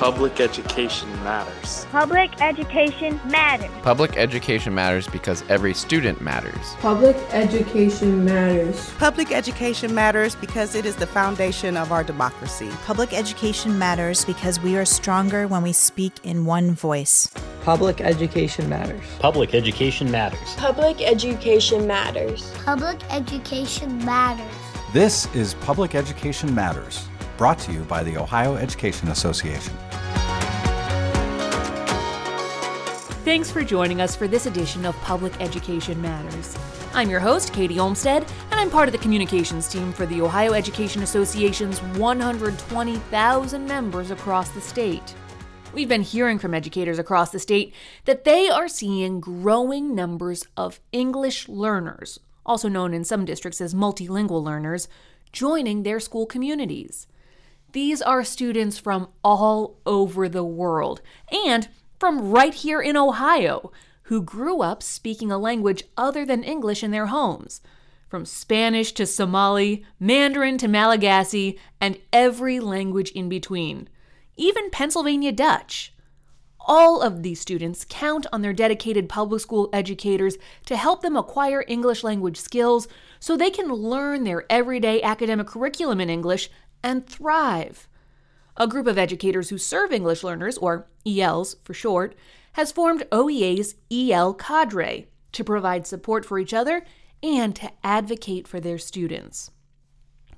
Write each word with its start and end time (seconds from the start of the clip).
Public 0.00 0.40
education 0.40 1.10
matters. 1.22 1.84
Public 1.92 2.40
education 2.40 3.20
matters. 3.26 3.70
Public 3.82 4.16
education 4.16 4.74
matters 4.74 5.06
because 5.06 5.44
every 5.50 5.74
student 5.74 6.22
matters. 6.22 6.74
Public 6.80 7.14
education 7.32 8.24
matters. 8.24 8.88
Public 8.96 9.30
education 9.30 9.94
matters 9.94 10.34
because 10.34 10.74
it 10.74 10.86
is 10.86 10.96
the 10.96 11.06
foundation 11.06 11.76
of 11.76 11.92
our 11.92 12.02
democracy. 12.02 12.70
Public 12.86 13.12
education 13.12 13.78
matters 13.78 14.24
because 14.24 14.58
we 14.58 14.74
are 14.74 14.86
stronger 14.86 15.46
when 15.46 15.62
we 15.62 15.74
speak 15.74 16.14
in 16.24 16.46
one 16.46 16.70
voice. 16.70 17.28
Public 17.62 18.00
education 18.00 18.70
matters. 18.70 19.04
Public 19.18 19.54
education 19.54 20.10
matters. 20.10 20.54
Public 20.56 21.02
education 21.02 21.86
matters. 21.86 22.50
Public 22.64 22.98
education 23.10 24.02
matters. 24.06 24.70
This 24.94 25.32
is 25.36 25.54
Public 25.54 25.94
Education 25.94 26.52
Matters, 26.52 27.06
brought 27.40 27.58
to 27.58 27.72
you 27.72 27.80
by 27.84 28.02
the 28.02 28.18
Ohio 28.18 28.56
Education 28.56 29.08
Association. 29.08 29.72
Thanks 33.24 33.50
for 33.50 33.64
joining 33.64 34.02
us 34.02 34.14
for 34.14 34.28
this 34.28 34.44
edition 34.44 34.84
of 34.84 34.94
Public 34.96 35.32
Education 35.40 36.02
Matters. 36.02 36.54
I'm 36.92 37.08
your 37.08 37.18
host, 37.18 37.54
Katie 37.54 37.80
Olmstead, 37.80 38.26
and 38.50 38.60
I'm 38.60 38.68
part 38.68 38.90
of 38.90 38.92
the 38.92 38.98
communications 38.98 39.68
team 39.68 39.90
for 39.90 40.04
the 40.04 40.20
Ohio 40.20 40.52
Education 40.52 41.02
Association's 41.02 41.82
120,000 41.82 43.66
members 43.66 44.10
across 44.10 44.50
the 44.50 44.60
state. 44.60 45.14
We've 45.72 45.88
been 45.88 46.02
hearing 46.02 46.38
from 46.38 46.52
educators 46.52 46.98
across 46.98 47.30
the 47.30 47.38
state 47.38 47.72
that 48.04 48.24
they 48.24 48.50
are 48.50 48.68
seeing 48.68 49.18
growing 49.18 49.94
numbers 49.94 50.46
of 50.58 50.78
English 50.92 51.48
learners, 51.48 52.20
also 52.44 52.68
known 52.68 52.92
in 52.92 53.02
some 53.02 53.24
districts 53.24 53.62
as 53.62 53.72
multilingual 53.72 54.44
learners, 54.44 54.88
joining 55.32 55.84
their 55.84 56.00
school 56.00 56.26
communities. 56.26 57.06
These 57.72 58.02
are 58.02 58.24
students 58.24 58.78
from 58.78 59.08
all 59.22 59.78
over 59.86 60.28
the 60.28 60.44
world 60.44 61.02
and 61.46 61.68
from 61.98 62.30
right 62.30 62.54
here 62.54 62.80
in 62.80 62.96
Ohio 62.96 63.70
who 64.04 64.22
grew 64.22 64.60
up 64.60 64.82
speaking 64.82 65.30
a 65.30 65.38
language 65.38 65.84
other 65.96 66.26
than 66.26 66.42
English 66.42 66.82
in 66.82 66.90
their 66.90 67.06
homes. 67.06 67.60
From 68.08 68.24
Spanish 68.24 68.90
to 68.92 69.06
Somali, 69.06 69.84
Mandarin 70.00 70.58
to 70.58 70.66
Malagasy, 70.66 71.60
and 71.80 71.96
every 72.12 72.58
language 72.58 73.12
in 73.12 73.28
between, 73.28 73.88
even 74.36 74.70
Pennsylvania 74.70 75.30
Dutch. 75.30 75.94
All 76.66 77.00
of 77.00 77.22
these 77.22 77.40
students 77.40 77.86
count 77.88 78.26
on 78.32 78.42
their 78.42 78.52
dedicated 78.52 79.08
public 79.08 79.40
school 79.40 79.70
educators 79.72 80.36
to 80.66 80.76
help 80.76 81.02
them 81.02 81.16
acquire 81.16 81.64
English 81.68 82.02
language 82.02 82.36
skills 82.36 82.88
so 83.20 83.36
they 83.36 83.50
can 83.50 83.68
learn 83.68 84.24
their 84.24 84.44
everyday 84.50 85.00
academic 85.02 85.46
curriculum 85.46 86.00
in 86.00 86.10
English 86.10 86.50
and 86.82 87.06
thrive. 87.06 87.88
A 88.56 88.66
group 88.66 88.86
of 88.86 88.98
educators 88.98 89.48
who 89.48 89.58
serve 89.58 89.92
English 89.92 90.22
learners, 90.22 90.58
or 90.58 90.86
ELs 91.06 91.56
for 91.62 91.74
short, 91.74 92.14
has 92.52 92.72
formed 92.72 93.04
OEA's 93.10 93.76
EL 93.90 94.34
cadre 94.34 95.06
to 95.32 95.44
provide 95.44 95.86
support 95.86 96.24
for 96.24 96.38
each 96.38 96.52
other 96.52 96.84
and 97.22 97.54
to 97.56 97.70
advocate 97.84 98.48
for 98.48 98.60
their 98.60 98.78
students. 98.78 99.50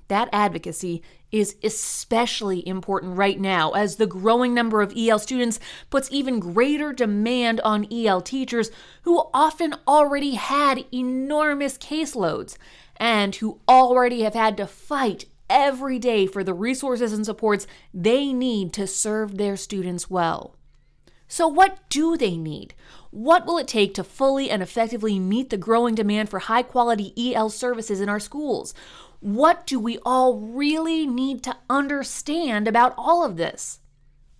That 0.09 0.29
advocacy 0.31 1.01
is 1.31 1.55
especially 1.63 2.67
important 2.67 3.17
right 3.17 3.39
now 3.39 3.71
as 3.71 3.95
the 3.95 4.05
growing 4.05 4.53
number 4.53 4.81
of 4.81 4.93
EL 4.95 5.17
students 5.17 5.59
puts 5.89 6.11
even 6.11 6.39
greater 6.39 6.93
demand 6.93 7.59
on 7.61 7.87
EL 7.91 8.21
teachers 8.21 8.69
who 9.03 9.29
often 9.33 9.73
already 9.87 10.35
had 10.35 10.85
enormous 10.93 11.77
caseloads 11.77 12.57
and 12.97 13.35
who 13.37 13.59
already 13.67 14.21
have 14.21 14.35
had 14.35 14.55
to 14.57 14.67
fight 14.67 15.25
every 15.53 15.99
day 15.99 16.25
for 16.25 16.43
the 16.43 16.53
resources 16.53 17.13
and 17.13 17.25
supports 17.25 17.67
they 17.93 18.33
need 18.33 18.73
to 18.73 18.87
serve 18.87 19.37
their 19.37 19.55
students 19.55 20.09
well. 20.09 20.57
So, 21.27 21.47
what 21.47 21.79
do 21.89 22.17
they 22.17 22.35
need? 22.35 22.73
What 23.11 23.45
will 23.45 23.57
it 23.57 23.67
take 23.67 23.93
to 23.93 24.03
fully 24.03 24.49
and 24.49 24.61
effectively 24.61 25.17
meet 25.19 25.49
the 25.49 25.57
growing 25.57 25.95
demand 25.95 26.29
for 26.29 26.39
high 26.39 26.63
quality 26.63 27.13
EL 27.17 27.49
services 27.49 28.01
in 28.01 28.09
our 28.09 28.19
schools? 28.19 28.73
What 29.19 29.65
do 29.65 29.79
we 29.79 29.99
all 30.05 30.37
really 30.37 31.07
need 31.07 31.43
to 31.43 31.55
understand 31.69 32.67
about 32.67 32.93
all 32.97 33.23
of 33.23 33.37
this? 33.37 33.79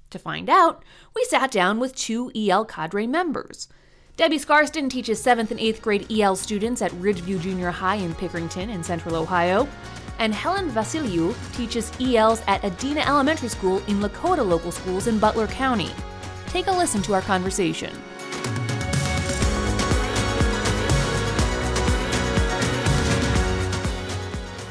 To 0.09 0.19
find 0.19 0.49
out, 0.49 0.83
we 1.15 1.23
sat 1.23 1.49
down 1.49 1.79
with 1.79 1.95
two 1.95 2.31
EL 2.35 2.65
cadre 2.65 3.07
members. 3.07 3.67
Debbie 4.15 4.37
Scarston 4.37 4.89
teaches 4.89 5.23
7th 5.23 5.49
and 5.49 5.59
8th 5.59 5.81
grade 5.81 6.11
EL 6.11 6.35
students 6.35 6.83
at 6.83 6.91
Ridgeview 6.91 7.41
Junior 7.41 7.71
High 7.71 7.95
in 7.95 8.13
Pickerington 8.13 8.69
in 8.69 8.83
central 8.83 9.15
Ohio 9.15 9.67
and 10.23 10.33
Helen 10.33 10.71
Vasiliou 10.71 11.35
teaches 11.53 11.91
ELs 11.99 12.41
at 12.47 12.61
Adena 12.61 13.05
Elementary 13.05 13.49
School 13.49 13.79
in 13.87 13.99
Lakota 13.99 14.47
Local 14.47 14.71
Schools 14.71 15.07
in 15.07 15.19
Butler 15.19 15.47
County. 15.47 15.91
Take 16.47 16.67
a 16.67 16.71
listen 16.71 17.01
to 17.01 17.13
our 17.13 17.21
conversation. 17.21 17.91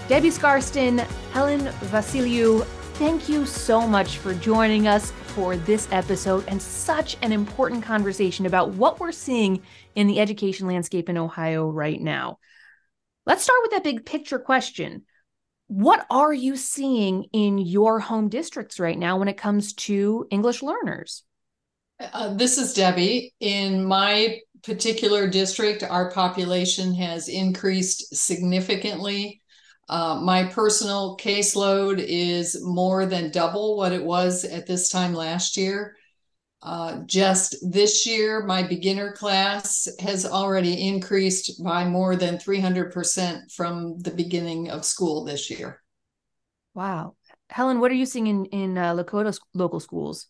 Debbie 0.09 0.31
Scarston, 0.31 1.01
Helen 1.33 1.67
Vasiliou, 1.91 2.65
thank 2.95 3.29
you 3.29 3.45
so 3.45 3.87
much 3.87 4.17
for 4.17 4.33
joining 4.33 4.89
us 4.89 5.11
for 5.35 5.59
this 5.59 5.87
episode 5.93 6.47
and 6.49 6.63
such 6.63 7.19
an 7.21 7.31
important 7.31 7.83
conversation 7.83 8.47
about 8.47 8.71
what 8.71 9.01
we're 9.01 9.13
seeing 9.13 9.61
in 9.97 10.07
the 10.07 10.19
education 10.19 10.67
landscape 10.67 11.11
in 11.11 11.19
Ohio 11.19 11.69
right 11.69 12.01
now. 12.01 12.39
Let's 13.27 13.43
start 13.43 13.61
with 13.61 13.73
that 13.73 13.85
big 13.85 14.07
picture 14.07 14.39
question 14.39 15.05
what 15.73 16.05
are 16.11 16.35
you 16.35 16.55
seeing 16.55 17.25
in 17.33 17.57
your 17.57 17.99
home 17.99 18.29
districts 18.29 18.79
right 18.79 18.99
now 18.99 19.17
when 19.17 19.29
it 19.29 19.39
comes 19.39 19.73
to 19.73 20.27
English 20.31 20.63
learners? 20.63 21.23
Uh, 21.99 22.35
this 22.35 22.59
is 22.59 22.75
Debbie. 22.75 23.33
In 23.41 23.83
my 23.83 24.39
particular 24.63 25.27
district, 25.27 25.83
our 25.83 26.11
population 26.11 26.95
has 26.97 27.29
increased 27.29 28.15
significantly. 28.15 29.41
Uh, 29.89 30.21
my 30.23 30.45
personal 30.45 31.17
caseload 31.17 32.05
is 32.07 32.63
more 32.63 33.07
than 33.07 33.31
double 33.31 33.79
what 33.79 33.93
it 33.93 34.05
was 34.05 34.45
at 34.45 34.67
this 34.67 34.91
time 34.91 35.15
last 35.15 35.57
year. 35.57 35.97
Uh, 36.63 36.99
just 37.07 37.57
this 37.63 38.07
year, 38.07 38.45
my 38.45 38.63
beginner 38.63 39.13
class 39.13 39.89
has 39.99 40.25
already 40.25 40.87
increased 40.87 41.63
by 41.63 41.85
more 41.85 42.15
than 42.15 42.37
300% 42.37 43.53
from 43.53 43.99
the 43.99 44.13
beginning 44.13 44.71
of 44.71 44.85
school 44.85 45.25
this 45.25 45.51
year. 45.51 45.83
Wow. 46.75 47.17
Helen, 47.51 47.81
what 47.81 47.91
are 47.91 47.95
you 47.95 48.07
seeing 48.07 48.29
in, 48.29 48.45
in 48.47 48.79
uh, 48.79 48.95
Lakota 48.95 49.37
local 49.55 49.81
schools? 49.81 50.29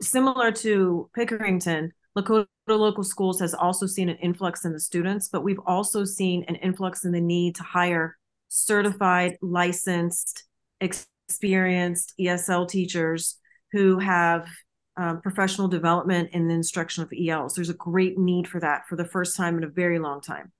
Similar 0.00 0.52
to 0.52 1.10
Pickerington, 1.16 1.90
Lakota 2.16 2.46
local 2.68 3.02
schools 3.04 3.40
has 3.40 3.52
also 3.52 3.86
seen 3.86 4.08
an 4.08 4.16
influx 4.18 4.64
in 4.64 4.72
the 4.72 4.80
students, 4.80 5.28
but 5.28 5.42
we've 5.42 5.60
also 5.66 6.04
seen 6.04 6.44
an 6.46 6.56
influx 6.56 7.04
in 7.04 7.12
the 7.12 7.20
need 7.20 7.56
to 7.56 7.62
hire 7.64 8.16
certified, 8.48 9.38
licensed, 9.40 10.44
experienced 10.80 12.12
ESL 12.20 12.68
teachers 12.68 13.38
who 13.72 13.98
have 13.98 14.46
um, 14.96 15.20
professional 15.20 15.68
development 15.68 16.30
and 16.32 16.48
the 16.48 16.54
instruction 16.54 17.02
of 17.02 17.12
ELs. 17.12 17.54
There's 17.54 17.70
a 17.70 17.74
great 17.74 18.18
need 18.18 18.46
for 18.46 18.60
that 18.60 18.86
for 18.88 18.96
the 18.96 19.04
first 19.04 19.36
time 19.36 19.56
in 19.56 19.64
a 19.64 19.68
very 19.68 19.98
long 19.98 20.20
time. 20.20 20.52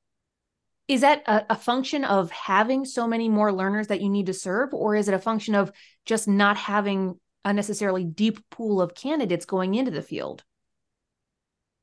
Is 0.89 1.03
that 1.03 1.23
a, 1.27 1.45
a, 1.51 1.57
function 1.57 2.05
of 2.05 2.31
having 2.31 2.85
so 2.85 3.07
many 3.07 3.29
more 3.29 3.53
learners 3.53 3.87
that 3.87 4.01
you 4.01 4.09
need 4.09 4.27
to 4.27 4.35
serve, 4.35 4.75
or 4.75 4.97
is 4.97 5.09
it 5.09 5.15
a 5.15 5.19
function 5.19 5.55
of 5.55 5.71
just 6.05 6.27
not 6.27 6.57
having 6.57 7.19
a 7.45 7.53
necessarily 7.53 8.05
deep 8.05 8.39
pool 8.51 8.81
of 8.81 8.95
candidates 8.95 9.45
going 9.45 9.75
into 9.75 9.91
the 9.91 10.03
field? 10.03 10.45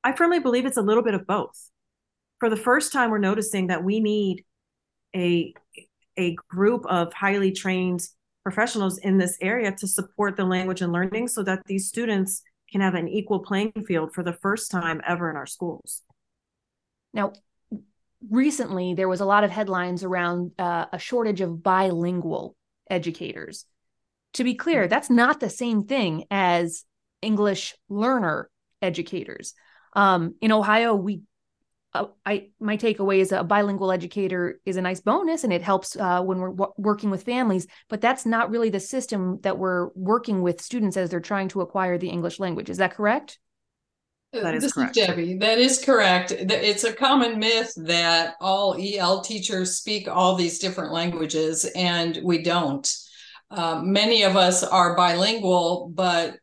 I 0.04 0.14
firmly 0.14 0.40
believe 0.40 0.66
it's 0.66 0.78
a 0.78 0.82
little 0.82 1.04
bit 1.04 1.14
of 1.14 1.26
both. 1.26 1.70
For 2.40 2.50
the 2.50 2.58
first 2.58 2.92
time, 2.92 3.10
we're 3.10 3.20
noticing 3.20 3.68
that 3.68 3.84
we 3.84 4.00
need 4.00 4.44
a 5.16 5.54
a 6.18 6.36
group 6.50 6.86
of 6.86 7.14
highly 7.14 7.52
trained 7.52 8.02
professionals 8.44 8.98
in 9.00 9.18
this 9.18 9.38
area 9.42 9.72
to 9.72 9.88
support 9.88 10.38
the 10.38 10.46
language 10.46 10.82
and 10.82 10.94
learning 10.94 11.28
so 11.28 11.44
that 11.44 11.66
these 11.66 11.88
students 11.88 12.42
can 12.72 12.82
have 12.82 12.96
an 12.96 13.08
equal 13.08 13.40
playing 13.40 13.72
field 13.88 14.14
for 14.14 14.24
the 14.24 14.34
first 14.34 14.72
time 14.72 15.02
ever 15.08 15.30
in 15.30 15.36
our 15.36 15.46
schools. 15.46 16.04
Now, 17.14 17.34
recently 18.30 18.94
there 18.94 19.08
was 19.08 19.22
a 19.22 19.26
lot 19.26 19.44
of 19.44 19.52
headlines 19.52 20.04
around 20.04 20.52
uh, 20.60 20.86
a 20.92 21.00
shortage 21.00 21.42
of 21.42 21.64
bilingual 21.64 22.56
educators. 22.90 23.66
To 24.34 24.44
be 24.44 24.54
clear, 24.54 24.88
that's 24.88 25.10
not 25.10 25.40
the 25.40 25.50
same 25.50 25.84
thing 25.84 26.26
as 26.30 26.86
English 27.22 27.76
learner 27.90 28.50
educators. 28.82 29.54
Um, 29.94 30.36
in 30.42 30.52
Ohio, 30.52 30.94
we 30.94 31.22
uh, 31.94 32.06
I 32.26 32.50
my 32.60 32.78
takeaway 32.78 33.18
is 33.18 33.32
a 33.32 33.44
bilingual 33.44 33.92
educator 33.92 34.60
is 34.66 34.78
a 34.78 34.82
nice 34.82 35.00
bonus 35.00 35.44
and 35.44 35.52
it 35.52 35.62
helps 35.62 35.96
uh, 35.96 36.22
when 36.22 36.38
we're 36.38 36.52
w- 36.52 36.74
working 36.78 37.10
with 37.10 37.24
families, 37.24 37.66
but 37.90 38.00
that's 38.02 38.26
not 38.26 38.52
really 38.52 38.70
the 38.70 38.80
system 38.80 39.40
that 39.42 39.58
we're 39.58 39.90
working 39.96 40.42
with 40.42 40.62
students 40.62 40.98
as 40.98 41.10
they're 41.10 41.20
trying 41.20 41.48
to 41.50 41.62
acquire 41.62 41.98
the 41.98 42.10
English 42.10 42.40
language. 42.40 42.70
Is 42.70 42.78
that 42.78 42.94
correct? 42.94 43.40
That 44.34 44.54
is 44.54 44.62
this 44.62 44.74
correct. 44.74 44.96
Is 44.96 45.08
Debbie. 45.08 45.38
That 45.38 45.58
is 45.58 45.84
correct. 45.84 46.32
It's 46.32 46.84
a 46.84 46.94
common 46.94 47.40
myth 47.40 47.74
that 47.78 48.36
all 48.40 48.78
EL 48.80 49.22
teachers 49.22 49.78
speak 49.78 50.08
all 50.08 50.36
these 50.36 50.60
different 50.60 50.94
languages, 50.94 51.66
and 51.76 52.20
we 52.24 52.44
don't. 52.44 52.88
Uh, 53.50 53.82
many 53.84 54.22
of 54.22 54.36
us 54.36 54.62
are 54.62 54.96
bilingual, 54.96 55.92
but 55.96 56.36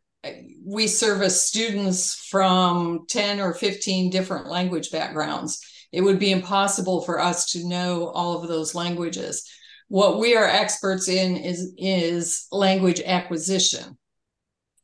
we 0.66 0.88
service 0.88 1.40
students 1.40 2.16
from 2.28 3.06
10 3.08 3.38
or 3.38 3.54
15 3.54 4.10
different 4.10 4.48
language 4.48 4.90
backgrounds. 4.90 5.60
It 5.92 6.00
would 6.00 6.18
be 6.18 6.32
impossible 6.32 7.02
for 7.02 7.20
us 7.20 7.52
to 7.52 7.68
know 7.68 8.08
all 8.08 8.42
of 8.42 8.48
those 8.48 8.74
languages. 8.74 9.48
What 9.86 10.18
we 10.18 10.34
are 10.34 10.44
experts 10.44 11.08
in 11.08 11.36
is, 11.36 11.72
is 11.78 12.48
language 12.50 13.00
acquisition. 13.00 13.96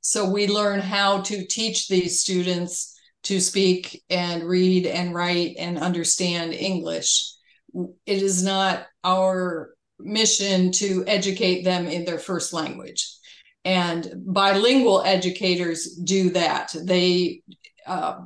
So 0.03 0.31
we 0.31 0.47
learn 0.47 0.79
how 0.79 1.23
to 1.23 1.47
teach 1.47 1.89
these 1.89 2.21
students 2.21 2.97
to 3.25 3.41
speak 3.41 4.05
and 4.09 4.45
read 4.45 4.87
and 4.87 5.13
write 5.13 5.57
and 5.59 5.79
understand 5.79 6.53
English. 6.53 7.35
It 7.75 8.23
is 8.23 8.45
not 8.45 8.87
our 9.03 9.75
mission 9.99 10.71
to 10.73 11.03
educate 11.09 11.65
them 11.65 11.89
in 11.89 12.05
their 12.05 12.21
first 12.21 12.53
language. 12.53 13.17
And 13.65 14.13
bilingual 14.27 15.03
educators 15.05 15.95
do 15.97 16.31
that. 16.31 16.75
They 16.85 17.43
uh, 17.87 18.23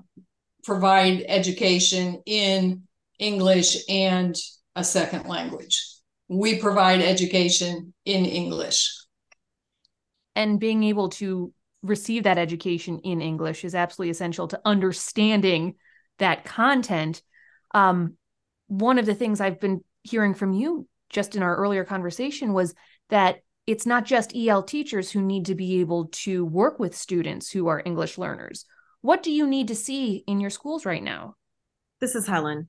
provide 0.65 1.25
education 1.29 2.23
in 2.27 2.83
English 3.19 3.77
and 3.89 4.35
a 4.75 4.85
second 4.85 5.27
language. 5.27 5.83
We 6.29 6.59
provide 6.59 7.01
education 7.01 7.95
in 8.05 8.25
English. 8.25 8.93
And 10.35 10.59
being 10.59 10.85
able 10.85 11.11
to 11.11 11.53
receive 11.83 12.25
that 12.25 12.39
education 12.39 12.99
in 13.05 13.21
English 13.21 13.65
is 13.65 13.75
absolutely 13.75 14.11
essential 14.11 14.49
to 14.49 14.61
understanding 14.65 15.77
that 16.19 16.45
content. 16.45 17.23
Um, 17.73 18.17
one 18.67 18.99
of 18.99 19.07
the 19.07 19.15
things 19.15 19.41
I've 19.41 19.61
been 19.61 19.83
hearing 20.03 20.35
from 20.35 20.53
you 20.53 20.89
just 21.11 21.37
in 21.37 21.43
our 21.43 21.57
earlier 21.57 21.85
conversation 21.85 22.53
was 22.53 22.75
that 23.11 23.39
it's 23.67 23.87
not 23.87 24.05
just 24.05 24.35
EL 24.37 24.63
teachers 24.63 25.11
who 25.11 25.21
need 25.21 25.47
to 25.47 25.55
be 25.55 25.81
able 25.81 26.07
to 26.07 26.45
work 26.45 26.79
with 26.79 26.97
students 26.97 27.51
who 27.51 27.67
are 27.67 27.83
English 27.85 28.17
learners. 28.17 28.65
What 29.01 29.23
do 29.23 29.33
you 29.33 29.47
need 29.47 29.69
to 29.69 29.75
see 29.75 30.25
in 30.27 30.41
your 30.41 30.51
schools 30.51 30.87
right 30.87 31.03
now? 31.03 31.35
This 32.01 32.15
is 32.15 32.27
Helen. 32.27 32.69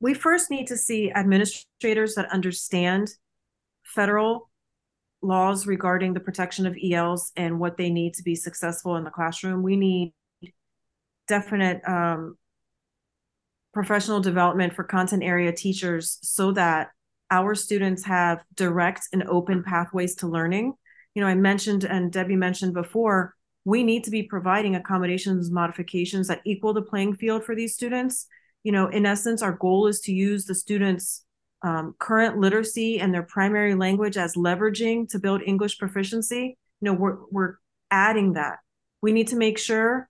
We 0.00 0.14
first 0.14 0.50
need 0.50 0.66
to 0.68 0.76
see 0.76 1.12
administrators 1.12 2.14
that 2.14 2.30
understand 2.30 3.08
federal 3.84 4.50
laws 5.20 5.66
regarding 5.66 6.14
the 6.14 6.20
protection 6.20 6.66
of 6.66 6.76
ELs 6.82 7.30
and 7.36 7.60
what 7.60 7.76
they 7.76 7.90
need 7.90 8.14
to 8.14 8.22
be 8.22 8.34
successful 8.34 8.96
in 8.96 9.04
the 9.04 9.10
classroom. 9.10 9.62
We 9.62 9.76
need 9.76 10.12
definite 11.28 11.86
um, 11.86 12.36
professional 13.72 14.20
development 14.20 14.74
for 14.74 14.84
content 14.84 15.22
area 15.22 15.52
teachers 15.52 16.18
so 16.22 16.52
that 16.52 16.90
our 17.32 17.54
students 17.54 18.04
have 18.04 18.44
direct 18.54 19.08
and 19.12 19.24
open 19.24 19.64
pathways 19.64 20.14
to 20.16 20.28
learning. 20.28 20.74
You 21.14 21.22
know, 21.22 21.28
I 21.28 21.34
mentioned 21.34 21.84
and 21.84 22.12
Debbie 22.12 22.36
mentioned 22.36 22.74
before, 22.74 23.34
we 23.64 23.82
need 23.82 24.04
to 24.04 24.10
be 24.10 24.24
providing 24.24 24.76
accommodations, 24.76 25.50
modifications 25.50 26.28
that 26.28 26.42
equal 26.44 26.74
the 26.74 26.82
playing 26.82 27.14
field 27.14 27.44
for 27.44 27.54
these 27.54 27.74
students. 27.74 28.26
You 28.64 28.72
know, 28.72 28.88
in 28.88 29.06
essence, 29.06 29.40
our 29.40 29.52
goal 29.52 29.86
is 29.86 30.00
to 30.00 30.12
use 30.12 30.44
the 30.44 30.54
students' 30.54 31.24
um, 31.62 31.94
current 31.98 32.38
literacy 32.38 33.00
and 33.00 33.14
their 33.14 33.22
primary 33.22 33.74
language 33.74 34.16
as 34.16 34.34
leveraging 34.34 35.08
to 35.10 35.18
build 35.18 35.42
English 35.46 35.78
proficiency. 35.78 36.58
You 36.80 36.86
know, 36.86 36.94
we're, 36.94 37.18
we're 37.30 37.54
adding 37.90 38.34
that. 38.34 38.58
We 39.00 39.12
need 39.12 39.28
to 39.28 39.36
make 39.36 39.58
sure 39.58 40.08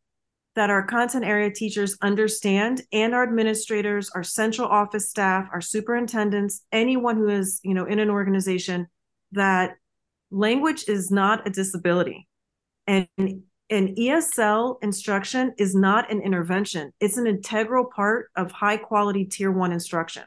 that 0.55 0.71
our 0.71 0.87
content 0.87 1.25
area 1.25 1.51
teachers 1.51 1.97
understand 2.03 2.83
and 2.93 3.15
our 3.15 3.23
administrators, 3.23 4.11
our 4.15 4.23
central 4.23 4.69
office 4.69 5.09
staff, 5.09 5.49
our 5.53 5.61
superintendents, 5.61 6.65
anyone 6.73 7.17
who 7.17 7.29
is, 7.29 7.61
you 7.63 7.75
know, 7.75 7.87
in 7.87 7.99
an 7.99 8.11
organization 8.11 8.87
that 9.33 9.77
language 10.31 10.85
is 10.89 11.11
not 11.11 11.47
a 11.47 11.51
disability. 11.51 12.29
And 12.87 13.09
an 13.19 13.95
ESL 13.95 14.77
instruction 14.83 15.55
is 15.57 15.75
not 15.75 16.11
an 16.13 16.21
intervention. 16.21 16.93
It's 17.01 17.17
an 17.17 17.27
integral 17.27 17.87
part 17.87 18.31
of 18.37 18.53
high 18.53 18.77
quality 18.77 19.25
tier 19.25 19.51
1 19.51 19.73
instruction. 19.73 20.25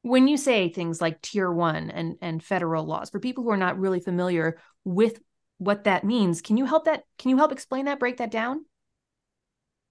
When 0.00 0.28
you 0.28 0.36
say 0.36 0.68
things 0.70 1.00
like 1.00 1.20
tier 1.20 1.50
1 1.50 1.90
and 1.90 2.16
and 2.22 2.42
federal 2.42 2.84
laws 2.84 3.10
for 3.10 3.20
people 3.20 3.44
who 3.44 3.50
are 3.50 3.56
not 3.56 3.78
really 3.78 4.00
familiar 4.00 4.58
with 4.84 5.20
what 5.58 5.84
that 5.84 6.04
means, 6.04 6.40
can 6.40 6.56
you 6.56 6.64
help 6.64 6.84
that 6.86 7.02
can 7.18 7.30
you 7.30 7.36
help 7.36 7.52
explain 7.52 7.84
that 7.84 7.98
break 7.98 8.18
that 8.18 8.30
down? 8.30 8.64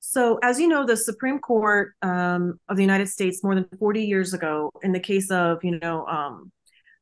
So, 0.08 0.38
as 0.44 0.60
you 0.60 0.68
know, 0.68 0.86
the 0.86 0.96
Supreme 0.96 1.40
Court 1.40 1.94
um, 2.04 2.60
of 2.70 2.78
the 2.78 2.84
United 2.84 3.10
States 3.10 3.44
more 3.44 3.56
than 3.56 3.66
40 3.80 4.04
years 4.04 4.36
ago, 4.36 4.72
in 4.84 4.92
the 4.92 5.00
case 5.00 5.32
of, 5.32 5.64
you 5.64 5.80
know, 5.80 6.06
um, 6.06 6.52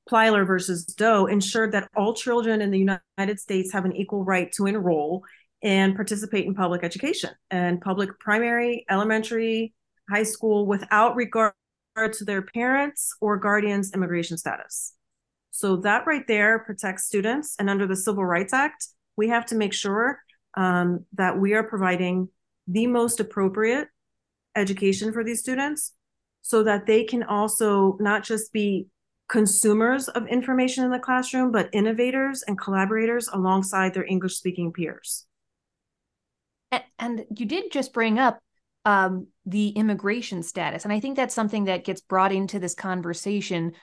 Plyler 0.09 0.47
versus 0.47 0.85
Doe, 0.85 1.25
ensured 1.25 1.73
that 1.73 1.89
all 1.97 2.13
children 2.13 2.61
in 2.61 2.71
the 2.71 2.79
United 2.79 3.39
States 3.41 3.73
have 3.73 3.83
an 3.83 3.93
equal 3.93 4.23
right 4.23 4.49
to 4.53 4.67
enroll 4.67 5.21
and 5.61 5.95
participate 5.95 6.45
in 6.45 6.55
public 6.55 6.83
education 6.83 7.31
and 7.51 7.81
public 7.81 8.17
primary, 8.19 8.85
elementary, 8.89 9.73
high 10.09 10.23
school 10.23 10.65
without 10.65 11.15
regard 11.17 11.53
to 12.13 12.23
their 12.25 12.41
parents 12.41 13.13
or 13.19 13.37
guardians' 13.37 13.91
immigration 13.93 14.37
status. 14.37 14.93
So, 15.51 15.75
that 15.77 16.07
right 16.07 16.25
there 16.25 16.59
protects 16.59 17.05
students. 17.05 17.57
And 17.59 17.69
under 17.69 17.85
the 17.85 17.97
Civil 17.97 18.23
Rights 18.23 18.53
Act, 18.53 18.87
we 19.17 19.27
have 19.27 19.45
to 19.47 19.55
make 19.55 19.73
sure 19.73 20.19
um, 20.55 21.05
that 21.13 21.37
we 21.37 21.53
are 21.53 21.63
providing 21.63 22.29
the 22.67 22.87
most 22.87 23.19
appropriate 23.19 23.87
education 24.55 25.11
for 25.11 25.23
these 25.23 25.39
students 25.39 25.93
so 26.41 26.63
that 26.63 26.85
they 26.85 27.03
can 27.03 27.23
also 27.23 27.97
not 27.99 28.23
just 28.23 28.51
be 28.51 28.87
consumers 29.29 30.09
of 30.09 30.27
information 30.27 30.83
in 30.83 30.91
the 30.91 30.99
classroom, 30.99 31.51
but 31.51 31.69
innovators 31.73 32.43
and 32.43 32.59
collaborators 32.59 33.29
alongside 33.31 33.93
their 33.93 34.05
English 34.05 34.35
speaking 34.35 34.71
peers. 34.71 35.25
And, 36.99 37.25
you 37.35 37.45
did 37.45 37.71
just 37.71 37.93
bring 37.93 38.19
up 38.19 38.39
um, 38.85 39.27
the 39.45 39.69
immigration 39.69 40.43
status. 40.43 40.83
And 40.83 40.93
I 40.93 40.99
think 40.99 41.15
that's 41.15 41.35
something 41.35 41.65
that 41.65 41.85
gets 41.85 42.01
brought 42.01 42.31
into 42.31 42.59
this 42.59 42.75
conversation, 42.75 43.73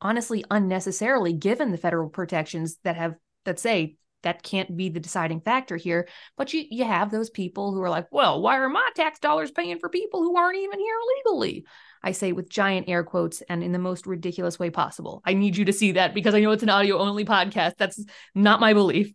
honestly, 0.00 0.44
unnecessarily, 0.50 1.32
given 1.32 1.70
the 1.70 1.78
federal 1.78 2.08
protections 2.08 2.76
that 2.84 2.96
have 2.96 3.14
that 3.44 3.58
say 3.58 3.96
that 4.24 4.42
can't 4.42 4.76
be 4.76 4.88
the 4.88 5.00
deciding 5.00 5.40
factor 5.40 5.76
here. 5.76 6.08
But 6.36 6.52
you 6.52 6.64
you 6.68 6.84
have 6.84 7.10
those 7.10 7.30
people 7.30 7.72
who 7.72 7.80
are 7.80 7.90
like, 7.90 8.06
well, 8.10 8.42
why 8.42 8.58
are 8.58 8.68
my 8.68 8.90
tax 8.94 9.18
dollars 9.18 9.50
paying 9.50 9.78
for 9.78 9.88
people 9.88 10.22
who 10.22 10.36
aren't 10.36 10.58
even 10.58 10.78
here 10.78 10.96
legally? 11.16 11.64
I 12.02 12.12
say 12.12 12.32
with 12.32 12.50
giant 12.50 12.88
air 12.88 13.02
quotes 13.02 13.40
and 13.42 13.62
in 13.64 13.72
the 13.72 13.78
most 13.78 14.06
ridiculous 14.06 14.58
way 14.58 14.68
possible. 14.68 15.22
I 15.24 15.32
need 15.32 15.56
you 15.56 15.64
to 15.66 15.72
see 15.72 15.92
that 15.92 16.12
because 16.12 16.34
I 16.34 16.40
know 16.40 16.50
it's 16.50 16.62
an 16.62 16.68
audio 16.68 16.98
only 16.98 17.24
podcast. 17.24 17.76
That's 17.78 18.04
not 18.34 18.60
my 18.60 18.74
belief. 18.74 19.14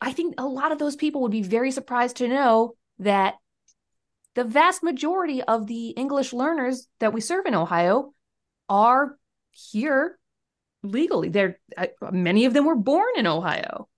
I 0.00 0.12
think 0.12 0.34
a 0.38 0.46
lot 0.46 0.70
of 0.70 0.78
those 0.78 0.94
people 0.94 1.22
would 1.22 1.32
be 1.32 1.42
very 1.42 1.72
surprised 1.72 2.16
to 2.16 2.28
know 2.28 2.74
that 3.00 3.34
the 4.34 4.44
vast 4.44 4.84
majority 4.84 5.42
of 5.42 5.66
the 5.66 5.88
English 5.90 6.32
learners 6.32 6.86
that 7.00 7.12
we 7.12 7.20
serve 7.20 7.46
in 7.46 7.56
Ohio 7.56 8.12
are 8.68 9.18
here 9.50 10.16
legally. 10.82 11.28
They're 11.28 11.58
uh, 11.76 11.86
many 12.10 12.44
of 12.44 12.54
them 12.54 12.64
were 12.64 12.76
born 12.76 13.12
in 13.16 13.26
Ohio. 13.26 13.88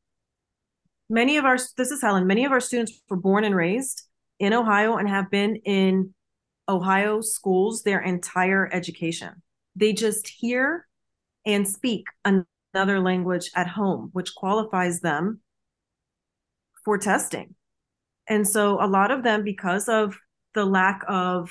Many 1.08 1.36
of 1.36 1.44
our 1.44 1.58
this 1.76 1.90
is 1.90 2.02
Helen. 2.02 2.26
Many 2.26 2.44
of 2.44 2.52
our 2.52 2.60
students 2.60 3.00
were 3.08 3.16
born 3.16 3.44
and 3.44 3.54
raised 3.54 4.02
in 4.38 4.52
Ohio 4.52 4.96
and 4.96 5.08
have 5.08 5.30
been 5.30 5.56
in 5.56 6.14
Ohio 6.68 7.20
schools 7.20 7.82
their 7.82 8.00
entire 8.00 8.68
education. 8.72 9.42
They 9.76 9.92
just 9.92 10.28
hear 10.28 10.86
and 11.46 11.66
speak 11.68 12.04
another 12.24 13.00
language 13.00 13.50
at 13.54 13.66
home, 13.66 14.10
which 14.12 14.34
qualifies 14.34 15.00
them 15.00 15.40
for 16.84 16.98
testing. 16.98 17.54
And 18.28 18.46
so 18.46 18.82
a 18.82 18.86
lot 18.86 19.10
of 19.10 19.22
them, 19.24 19.42
because 19.42 19.88
of 19.88 20.16
the 20.54 20.64
lack 20.64 21.02
of 21.08 21.50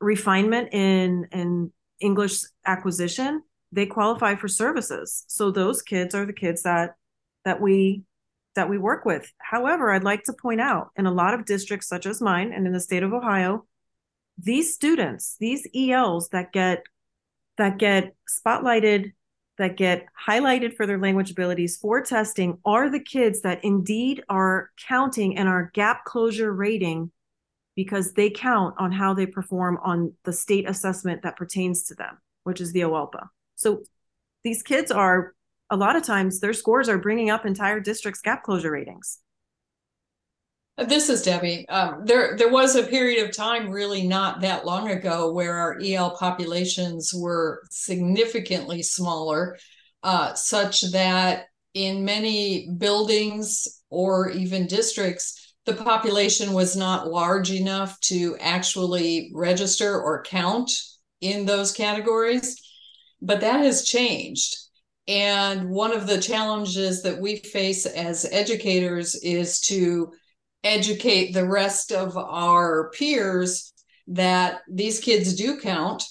refinement 0.00 0.72
in, 0.72 1.26
in 1.32 1.72
English 2.00 2.42
acquisition, 2.66 3.42
they 3.76 3.86
qualify 3.86 4.34
for 4.34 4.48
services. 4.48 5.24
So 5.28 5.50
those 5.50 5.82
kids 5.82 6.14
are 6.14 6.24
the 6.26 6.32
kids 6.32 6.62
that 6.62 6.96
that 7.44 7.60
we 7.60 8.02
that 8.56 8.70
we 8.70 8.78
work 8.78 9.04
with. 9.04 9.30
However, 9.38 9.92
I'd 9.92 10.02
like 10.02 10.24
to 10.24 10.32
point 10.32 10.62
out 10.62 10.90
in 10.96 11.04
a 11.04 11.12
lot 11.12 11.34
of 11.34 11.44
districts 11.44 11.86
such 11.86 12.06
as 12.06 12.22
mine 12.22 12.52
and 12.52 12.66
in 12.66 12.72
the 12.72 12.80
state 12.80 13.02
of 13.02 13.12
Ohio, 13.12 13.66
these 14.38 14.74
students, 14.74 15.36
these 15.38 15.68
ELs 15.74 16.30
that 16.30 16.52
get 16.52 16.84
that 17.58 17.78
get 17.78 18.14
spotlighted, 18.28 19.12
that 19.58 19.76
get 19.76 20.06
highlighted 20.26 20.74
for 20.74 20.86
their 20.86 20.98
language 20.98 21.30
abilities 21.30 21.76
for 21.76 22.02
testing 22.02 22.58
are 22.64 22.90
the 22.90 23.00
kids 23.00 23.42
that 23.42 23.62
indeed 23.62 24.24
are 24.30 24.70
counting 24.88 25.36
and 25.36 25.48
our 25.48 25.70
gap 25.74 26.06
closure 26.06 26.52
rating 26.52 27.10
because 27.74 28.14
they 28.14 28.30
count 28.30 28.74
on 28.78 28.90
how 28.90 29.12
they 29.12 29.26
perform 29.26 29.78
on 29.84 30.14
the 30.24 30.32
state 30.32 30.66
assessment 30.66 31.22
that 31.22 31.36
pertains 31.36 31.84
to 31.84 31.94
them, 31.94 32.16
which 32.44 32.62
is 32.62 32.72
the 32.72 32.80
OELPA. 32.80 33.28
So 33.56 33.82
these 34.44 34.62
kids 34.62 34.90
are 34.90 35.34
a 35.70 35.76
lot 35.76 35.96
of 35.96 36.04
times 36.04 36.38
their 36.38 36.52
scores 36.52 36.88
are 36.88 36.98
bringing 36.98 37.30
up 37.30 37.44
entire 37.44 37.80
districts 37.80 38.20
gap 38.20 38.44
closure 38.44 38.70
ratings. 38.70 39.18
This 40.78 41.08
is 41.08 41.22
Debbie. 41.22 41.66
Um, 41.70 42.02
there, 42.04 42.36
there 42.36 42.50
was 42.50 42.76
a 42.76 42.82
period 42.82 43.24
of 43.24 43.34
time, 43.34 43.70
really 43.70 44.06
not 44.06 44.42
that 44.42 44.66
long 44.66 44.90
ago, 44.90 45.32
where 45.32 45.54
our 45.54 45.80
EL 45.82 46.16
populations 46.16 47.14
were 47.14 47.62
significantly 47.70 48.82
smaller, 48.82 49.56
uh, 50.02 50.34
such 50.34 50.82
that 50.92 51.46
in 51.72 52.04
many 52.04 52.68
buildings 52.76 53.82
or 53.88 54.28
even 54.30 54.66
districts, 54.66 55.54
the 55.64 55.74
population 55.74 56.52
was 56.52 56.76
not 56.76 57.08
large 57.08 57.50
enough 57.50 57.98
to 58.00 58.36
actually 58.38 59.30
register 59.34 59.98
or 59.98 60.22
count 60.24 60.70
in 61.22 61.46
those 61.46 61.72
categories. 61.72 62.60
But 63.20 63.40
that 63.40 63.60
has 63.60 63.84
changed. 63.84 64.56
And 65.08 65.70
one 65.70 65.92
of 65.92 66.06
the 66.06 66.20
challenges 66.20 67.02
that 67.02 67.20
we 67.20 67.36
face 67.36 67.86
as 67.86 68.26
educators 68.30 69.14
is 69.14 69.60
to 69.62 70.12
educate 70.64 71.32
the 71.32 71.46
rest 71.46 71.92
of 71.92 72.16
our 72.16 72.90
peers 72.90 73.72
that 74.08 74.62
these 74.68 75.00
kids 75.00 75.34
do 75.34 75.60
count. 75.60 76.02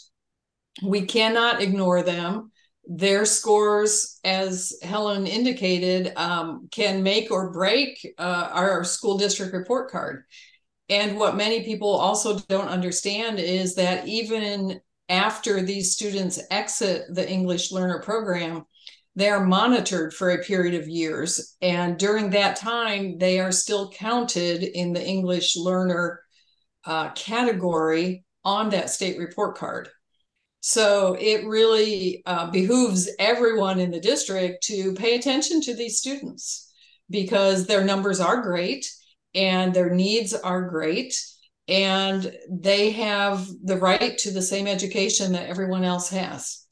We 0.83 1.01
cannot 1.01 1.61
ignore 1.61 2.03
them. 2.03 2.51
Their 2.87 3.25
scores, 3.25 4.19
as 4.23 4.77
Helen 4.81 5.25
indicated, 5.25 6.13
um, 6.15 6.67
can 6.71 7.03
make 7.03 7.31
or 7.31 7.51
break 7.51 8.05
uh, 8.17 8.49
our 8.51 8.83
school 8.83 9.17
district 9.17 9.53
report 9.53 9.91
card. 9.91 10.23
And 10.87 11.17
what 11.17 11.35
many 11.35 11.63
people 11.63 11.89
also 11.89 12.37
don't 12.47 12.67
understand 12.67 13.39
is 13.39 13.75
that 13.75 14.07
even 14.07 14.79
after 15.09 15.61
these 15.61 15.93
students 15.93 16.39
exit 16.51 17.03
the 17.13 17.29
English 17.29 17.71
Learner 17.71 18.01
Program, 18.01 18.65
they 19.15 19.29
are 19.29 19.45
monitored 19.45 20.13
for 20.13 20.31
a 20.31 20.43
period 20.43 20.79
of 20.79 20.89
years. 20.89 21.55
And 21.61 21.97
during 21.97 22.31
that 22.31 22.57
time, 22.57 23.17
they 23.17 23.39
are 23.39 23.51
still 23.51 23.89
counted 23.91 24.63
in 24.63 24.93
the 24.93 25.05
English 25.05 25.55
learner 25.55 26.21
uh, 26.85 27.11
category 27.11 28.25
on 28.43 28.69
that 28.69 28.89
state 28.89 29.17
report 29.17 29.57
card. 29.57 29.89
So 30.59 31.15
it 31.19 31.45
really 31.45 32.23
uh, 32.25 32.49
behooves 32.49 33.09
everyone 33.19 33.79
in 33.79 33.91
the 33.91 33.99
district 33.99 34.63
to 34.63 34.93
pay 34.93 35.15
attention 35.15 35.61
to 35.61 35.75
these 35.75 35.99
students 35.99 36.73
because 37.09 37.67
their 37.67 37.83
numbers 37.83 38.19
are 38.19 38.41
great 38.41 38.89
and 39.35 39.73
their 39.73 39.93
needs 39.93 40.33
are 40.33 40.67
great 40.67 41.15
and 41.67 42.31
they 42.49 42.91
have 42.91 43.47
the 43.63 43.77
right 43.77 44.17
to 44.19 44.31
the 44.31 44.41
same 44.41 44.67
education 44.67 45.31
that 45.31 45.49
everyone 45.49 45.83
else 45.83 46.09
has. 46.09 46.65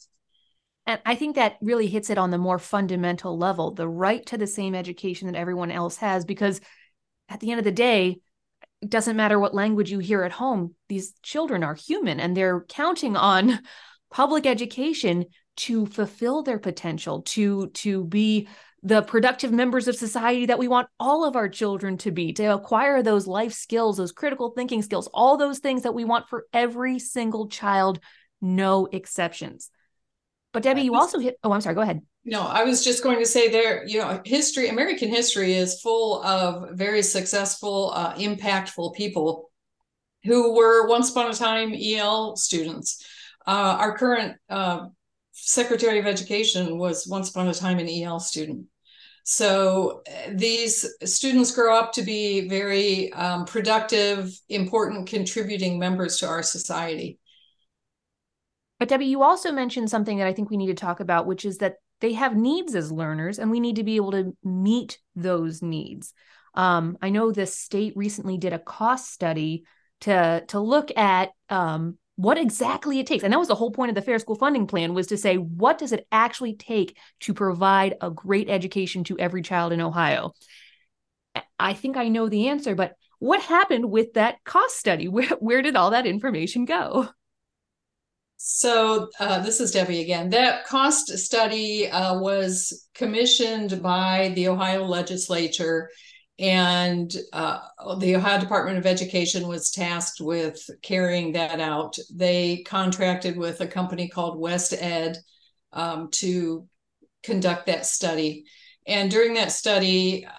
And 0.86 1.02
I 1.06 1.16
think 1.16 1.36
that 1.36 1.58
really 1.62 1.88
hits 1.88 2.10
it 2.10 2.18
on 2.18 2.30
the 2.30 2.38
more 2.38 2.60
fundamental 2.60 3.38
level 3.38 3.72
the 3.72 3.88
right 3.88 4.26
to 4.28 4.38
the 4.38 4.48
same 4.48 4.76
education 4.76 5.32
that 5.32 5.40
everyone 5.40 5.72
else 5.72 5.98
has. 5.98 6.26
Because 6.26 6.60
at 7.30 7.40
the 7.40 7.52
end 7.52 7.60
of 7.60 7.64
the 7.64 7.72
day, 7.72 8.20
it 8.82 8.90
doesn't 8.90 9.16
matter 9.16 9.40
what 9.40 9.56
language 9.56 9.92
you 9.92 10.00
hear 10.00 10.24
at 10.24 10.34
home, 10.34 10.76
these 10.90 11.14
children 11.24 11.64
are 11.64 11.74
human 11.74 12.20
and 12.20 12.36
they're 12.36 12.66
counting 12.68 13.16
on 13.16 13.60
public 14.12 14.46
education 14.46 15.26
to 15.56 15.86
fulfill 15.86 16.44
their 16.44 16.60
potential, 16.60 17.22
to, 17.22 17.68
to 17.70 18.04
be 18.04 18.48
the 18.86 19.02
productive 19.02 19.52
members 19.52 19.88
of 19.88 19.96
society 19.96 20.46
that 20.46 20.60
we 20.60 20.68
want 20.68 20.90
all 21.00 21.24
of 21.24 21.38
our 21.38 21.48
children 21.48 21.98
to 21.98 22.12
be, 22.12 22.34
to 22.34 22.54
acquire 22.54 23.02
those 23.02 23.26
life 23.26 23.54
skills, 23.54 23.96
those 23.96 24.12
critical 24.12 24.52
thinking 24.52 24.82
skills, 24.82 25.08
all 25.14 25.38
those 25.38 25.60
things 25.60 25.84
that 25.84 25.94
we 25.94 26.04
want 26.04 26.28
for 26.28 26.46
every 26.52 27.00
single 27.00 27.48
child, 27.48 28.00
no 28.42 28.88
exceptions. 28.92 29.70
But 30.52 30.64
Debbie, 30.64 30.82
you 30.82 30.96
also 30.96 31.18
hit. 31.18 31.38
Oh, 31.44 31.52
I'm 31.54 31.62
sorry. 31.62 31.76
Go 31.76 31.82
ahead. 31.82 32.02
No, 32.26 32.42
I 32.42 32.64
was 32.64 32.84
just 32.84 33.04
going 33.04 33.20
to 33.20 33.26
say 33.26 33.50
there. 33.50 33.86
You 33.88 34.00
know, 34.00 34.22
history, 34.26 34.68
American 34.68 35.10
history, 35.10 35.54
is 35.54 35.82
full 35.82 36.22
of 36.24 36.72
very 36.72 37.02
successful, 37.02 37.92
uh, 37.96 38.14
impactful 38.16 38.96
people 38.96 39.50
who 40.26 40.56
were 40.56 40.88
once 40.88 41.10
upon 41.10 41.32
a 41.32 41.34
time 41.34 41.74
EL 41.74 42.36
students. 42.36 43.04
Uh, 43.48 43.78
our 43.80 43.98
current 43.98 44.38
uh, 44.50 44.88
Secretary 45.32 46.00
of 46.00 46.06
Education 46.06 46.78
was 46.78 47.08
once 47.08 47.30
upon 47.30 47.48
a 47.48 47.54
time 47.54 47.80
an 47.80 47.90
EL 47.90 48.20
student. 48.20 48.68
So 49.24 50.04
uh, 50.08 50.32
these 50.34 50.86
students 51.06 51.52
grow 51.52 51.78
up 51.78 51.94
to 51.94 52.02
be 52.02 52.48
very 52.48 53.12
um, 53.14 53.46
productive, 53.46 54.38
important, 54.50 55.08
contributing 55.08 55.80
members 55.80 56.18
to 56.20 56.28
our 56.28 56.44
society. 56.44 57.20
But 58.80 58.90
Debbie, 58.90 59.06
you 59.06 59.24
also 59.24 59.54
mentioned 59.54 59.90
something 59.90 60.18
that 60.18 60.28
I 60.28 60.34
think 60.34 60.50
we 60.50 60.58
need 60.58 60.68
to 60.68 60.74
talk 60.74 61.00
about, 61.00 61.26
which 61.26 61.46
is 61.46 61.60
that 61.60 61.76
they 62.02 62.14
have 62.14 62.36
needs 62.36 62.76
as 62.76 62.92
learners, 62.92 63.40
and 63.40 63.50
we 63.50 63.62
need 63.62 63.78
to 63.78 63.84
be 63.84 63.96
able 63.96 64.12
to 64.12 64.36
meet 64.44 65.00
those 65.16 65.62
needs. 65.62 66.14
Um, 66.54 66.98
I 67.02 67.10
know 67.10 67.32
the 67.32 67.46
state 67.46 67.94
recently 67.96 68.38
did 68.38 68.52
a 68.52 68.60
cost 68.60 69.12
study 69.12 69.64
to 70.02 70.44
to 70.50 70.60
look 70.60 70.96
at 70.98 71.30
um, 71.50 71.98
what 72.16 72.38
exactly 72.38 73.00
it 73.00 73.08
takes, 73.08 73.24
and 73.24 73.34
that 73.34 73.40
was 73.40 73.48
the 73.48 73.56
whole 73.56 73.72
point 73.72 73.90
of 73.90 73.96
the 73.96 74.02
Fair 74.02 74.20
School 74.20 74.36
Funding 74.36 74.68
Plan 74.68 74.94
was 74.94 75.08
to 75.08 75.18
say 75.18 75.38
what 75.38 75.78
does 75.78 75.92
it 75.92 76.08
actually 76.12 76.54
take 76.56 76.98
to 77.22 77.34
provide 77.34 77.96
a 78.02 78.12
great 78.12 78.50
education 78.50 79.04
to 79.06 79.18
every 79.18 79.42
child 79.42 79.74
in 79.74 79.82
Ohio. 79.82 80.34
I 81.58 81.74
think 81.74 81.98
I 81.98 82.10
know 82.10 82.30
the 82.30 82.50
answer, 82.50 82.76
but 82.76 82.94
what 83.20 83.42
happened 83.42 83.90
with 83.90 84.14
that 84.14 84.44
cost 84.44 84.78
study? 84.78 85.08
Where 85.10 85.30
where 85.40 85.62
did 85.62 85.76
all 85.76 85.92
that 85.92 86.06
information 86.06 86.66
go? 86.66 87.10
So 88.46 89.10
uh, 89.22 89.40
this 89.40 89.62
is 89.62 89.72
Debbie 89.72 90.02
again. 90.02 90.30
That 90.32 90.66
cost 90.66 91.08
study 91.18 91.90
uh, 91.90 92.20
was 92.20 92.88
commissioned 92.94 93.82
by 93.82 94.34
the 94.36 94.50
Ohio 94.50 94.84
legislature, 94.84 95.90
and 96.40 97.16
uh, 97.32 97.60
the 98.00 98.16
Ohio 98.16 98.40
Department 98.40 98.78
of 98.78 98.88
Education 98.88 99.48
was 99.48 99.72
tasked 99.72 100.20
with 100.20 100.68
carrying 100.82 101.34
that 101.34 101.60
out. 101.60 101.98
They 102.12 102.64
contracted 102.66 103.38
with 103.38 103.62
a 103.62 103.68
company 103.68 104.10
called 104.10 104.42
WestEd 104.42 105.18
um, 105.74 106.10
to 106.12 106.68
conduct 107.22 107.68
that 107.68 107.86
study. 107.86 108.46
And 108.88 109.12
during 109.12 109.36
that 109.36 109.52
study, 109.52 110.26
uh, 110.26 110.32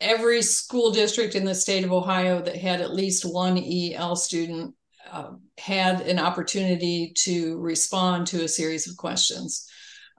every 0.00 0.40
school 0.40 0.92
district 0.92 1.34
in 1.34 1.44
the 1.44 1.54
state 1.54 1.84
of 1.84 1.92
Ohio 1.92 2.40
that 2.40 2.56
had 2.56 2.80
at 2.80 2.94
least 2.94 3.24
one 3.24 3.58
EL 3.58 4.14
student 4.14 4.74
uh, 5.10 5.32
had 5.58 6.00
an 6.02 6.18
opportunity 6.18 7.12
to 7.16 7.58
respond 7.58 8.26
to 8.28 8.44
a 8.44 8.48
series 8.48 8.88
of 8.88 8.96
questions. 8.96 9.68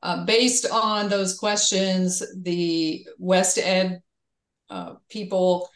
Uh, 0.04 0.26
based 0.26 0.70
on 0.70 1.10
those 1.10 1.38
questions, 1.38 2.22
the 2.44 3.08
WestEd 3.20 4.02
uh, 4.70 4.96
people 5.10 5.70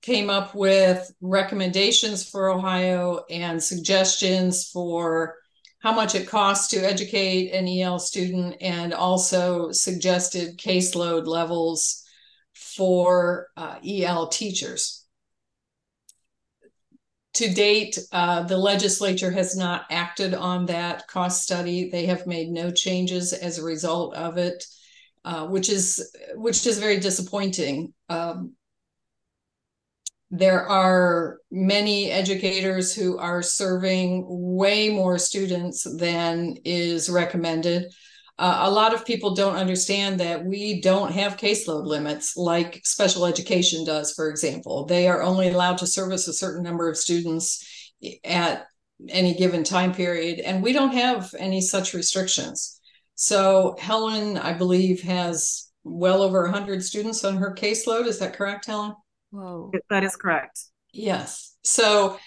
came 0.00 0.30
up 0.30 0.54
with 0.54 1.12
recommendations 1.20 2.28
for 2.28 2.50
Ohio 2.50 3.24
and 3.30 3.62
suggestions 3.62 4.68
for 4.68 5.36
how 5.78 5.92
much 5.92 6.14
it 6.14 6.28
costs 6.28 6.68
to 6.68 6.78
educate 6.78 7.50
an 7.52 7.66
EL 7.68 7.98
student 7.98 8.56
and 8.60 8.94
also 8.94 9.70
suggested 9.72 10.58
caseload 10.58 11.26
levels 11.26 12.04
for 12.54 13.48
uh, 13.56 13.76
EL 13.84 14.28
teachers 14.28 15.02
to 17.34 17.52
date, 17.52 17.98
uh, 18.12 18.42
the 18.42 18.58
legislature 18.58 19.30
has 19.30 19.56
not 19.56 19.86
acted 19.90 20.34
on 20.34 20.66
that 20.66 21.06
cost 21.08 21.42
study. 21.42 21.88
They 21.88 22.06
have 22.06 22.26
made 22.26 22.50
no 22.50 22.70
changes 22.70 23.32
as 23.32 23.58
a 23.58 23.64
result 23.64 24.14
of 24.14 24.36
it, 24.36 24.64
uh, 25.24 25.46
which 25.46 25.68
is 25.68 26.14
which 26.34 26.66
is 26.66 26.78
very 26.78 26.98
disappointing. 26.98 27.92
Um, 28.08 28.52
there 30.30 30.66
are 30.66 31.38
many 31.50 32.10
educators 32.10 32.94
who 32.94 33.18
are 33.18 33.42
serving 33.42 34.24
way 34.26 34.88
more 34.88 35.18
students 35.18 35.86
than 35.98 36.56
is 36.64 37.10
recommended. 37.10 37.92
Uh, 38.38 38.60
a 38.62 38.70
lot 38.70 38.94
of 38.94 39.04
people 39.04 39.34
don't 39.34 39.56
understand 39.56 40.18
that 40.18 40.42
we 40.42 40.80
don't 40.80 41.12
have 41.12 41.36
caseload 41.36 41.86
limits 41.86 42.34
like 42.36 42.80
special 42.82 43.26
education 43.26 43.84
does, 43.84 44.14
for 44.14 44.30
example. 44.30 44.86
They 44.86 45.06
are 45.06 45.22
only 45.22 45.50
allowed 45.50 45.78
to 45.78 45.86
service 45.86 46.26
a 46.26 46.32
certain 46.32 46.62
number 46.62 46.88
of 46.88 46.96
students 46.96 47.92
at 48.24 48.66
any 49.08 49.34
given 49.34 49.64
time 49.64 49.92
period, 49.92 50.40
and 50.40 50.62
we 50.62 50.72
don't 50.72 50.94
have 50.94 51.34
any 51.38 51.60
such 51.60 51.92
restrictions. 51.92 52.80
So, 53.22 53.76
Helen, 53.78 54.36
I 54.36 54.52
believe, 54.52 55.02
has 55.02 55.70
well 55.84 56.22
over 56.22 56.42
100 56.42 56.82
students 56.82 57.22
on 57.22 57.36
her 57.36 57.54
caseload. 57.54 58.08
Is 58.08 58.18
that 58.18 58.32
correct, 58.32 58.66
Helen? 58.66 58.96
Whoa. 59.30 59.70
That 59.90 60.02
is 60.02 60.16
correct. 60.16 60.58
Yes. 60.92 61.54
So, 61.62 62.18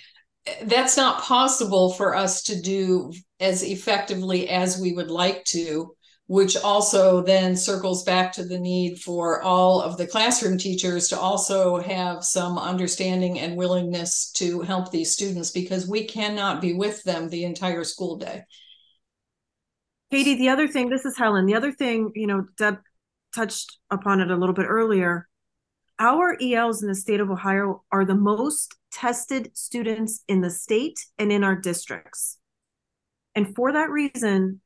eh, 0.45 0.53
that's 0.63 0.95
not 0.95 1.21
possible 1.21 1.91
for 1.91 2.15
us 2.15 2.43
to 2.43 2.61
do 2.61 3.11
as 3.41 3.61
effectively 3.61 4.47
as 4.47 4.79
we 4.79 4.93
would 4.93 5.11
like 5.11 5.43
to, 5.47 5.93
which 6.27 6.55
also 6.55 7.21
then 7.21 7.57
circles 7.57 8.05
back 8.05 8.31
to 8.31 8.45
the 8.45 8.57
need 8.57 8.99
for 8.99 9.41
all 9.41 9.81
of 9.81 9.97
the 9.97 10.07
classroom 10.07 10.57
teachers 10.57 11.09
to 11.09 11.19
also 11.19 11.77
have 11.81 12.23
some 12.23 12.57
understanding 12.57 13.37
and 13.37 13.57
willingness 13.57 14.31
to 14.35 14.61
help 14.61 14.91
these 14.91 15.11
students 15.11 15.51
because 15.51 15.89
we 15.89 16.05
cannot 16.05 16.61
be 16.61 16.71
with 16.71 17.03
them 17.03 17.27
the 17.27 17.43
entire 17.43 17.83
school 17.83 18.15
day. 18.15 18.45
Katie, 20.11 20.35
the 20.35 20.49
other 20.49 20.67
thing, 20.67 20.89
this 20.89 21.05
is 21.05 21.17
Helen. 21.17 21.45
The 21.45 21.55
other 21.55 21.71
thing, 21.71 22.11
you 22.15 22.27
know, 22.27 22.45
Deb 22.57 22.79
touched 23.33 23.77
upon 23.89 24.21
it 24.21 24.31
a 24.31 24.35
little 24.35 24.55
bit 24.55 24.67
earlier. 24.67 25.27
Our 25.99 26.37
ELs 26.41 26.81
in 26.81 26.89
the 26.89 26.95
state 26.95 27.19
of 27.19 27.31
Ohio 27.31 27.83
are 27.91 28.05
the 28.05 28.15
most 28.15 28.75
tested 28.91 29.51
students 29.53 30.23
in 30.27 30.41
the 30.41 30.49
state 30.49 30.99
and 31.17 31.31
in 31.31 31.43
our 31.43 31.55
districts. 31.55 32.37
And 33.33 33.53
for 33.55 33.73
that 33.73 33.89
reason, 33.89 34.61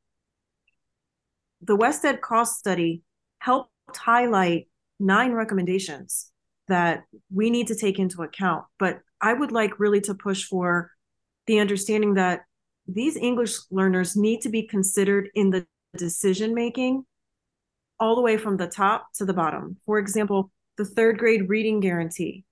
the 1.62 1.76
WestEd 1.76 2.20
cost 2.20 2.58
study 2.58 3.02
helped 3.38 3.70
highlight 3.94 4.68
nine 4.98 5.32
recommendations 5.32 6.30
that 6.68 7.04
we 7.32 7.50
need 7.50 7.66
to 7.68 7.74
take 7.74 7.98
into 7.98 8.22
account. 8.22 8.64
But 8.78 9.00
I 9.20 9.32
would 9.32 9.52
like 9.52 9.80
really 9.80 10.00
to 10.02 10.14
push 10.14 10.44
for 10.44 10.90
the 11.46 11.58
understanding 11.58 12.14
that 12.14 12.42
these 12.94 13.16
English 13.16 13.56
learners 13.70 14.16
need 14.16 14.40
to 14.42 14.48
be 14.48 14.62
considered 14.62 15.30
in 15.34 15.50
the 15.50 15.66
decision 15.96 16.54
making 16.54 17.04
all 17.98 18.16
the 18.16 18.22
way 18.22 18.36
from 18.36 18.56
the 18.56 18.66
top 18.66 19.08
to 19.14 19.24
the 19.24 19.34
bottom. 19.34 19.76
For 19.84 19.98
example, 19.98 20.50
the 20.76 20.84
third 20.84 21.18
grade 21.18 21.48
reading 21.48 21.80
guarantee 21.80 22.44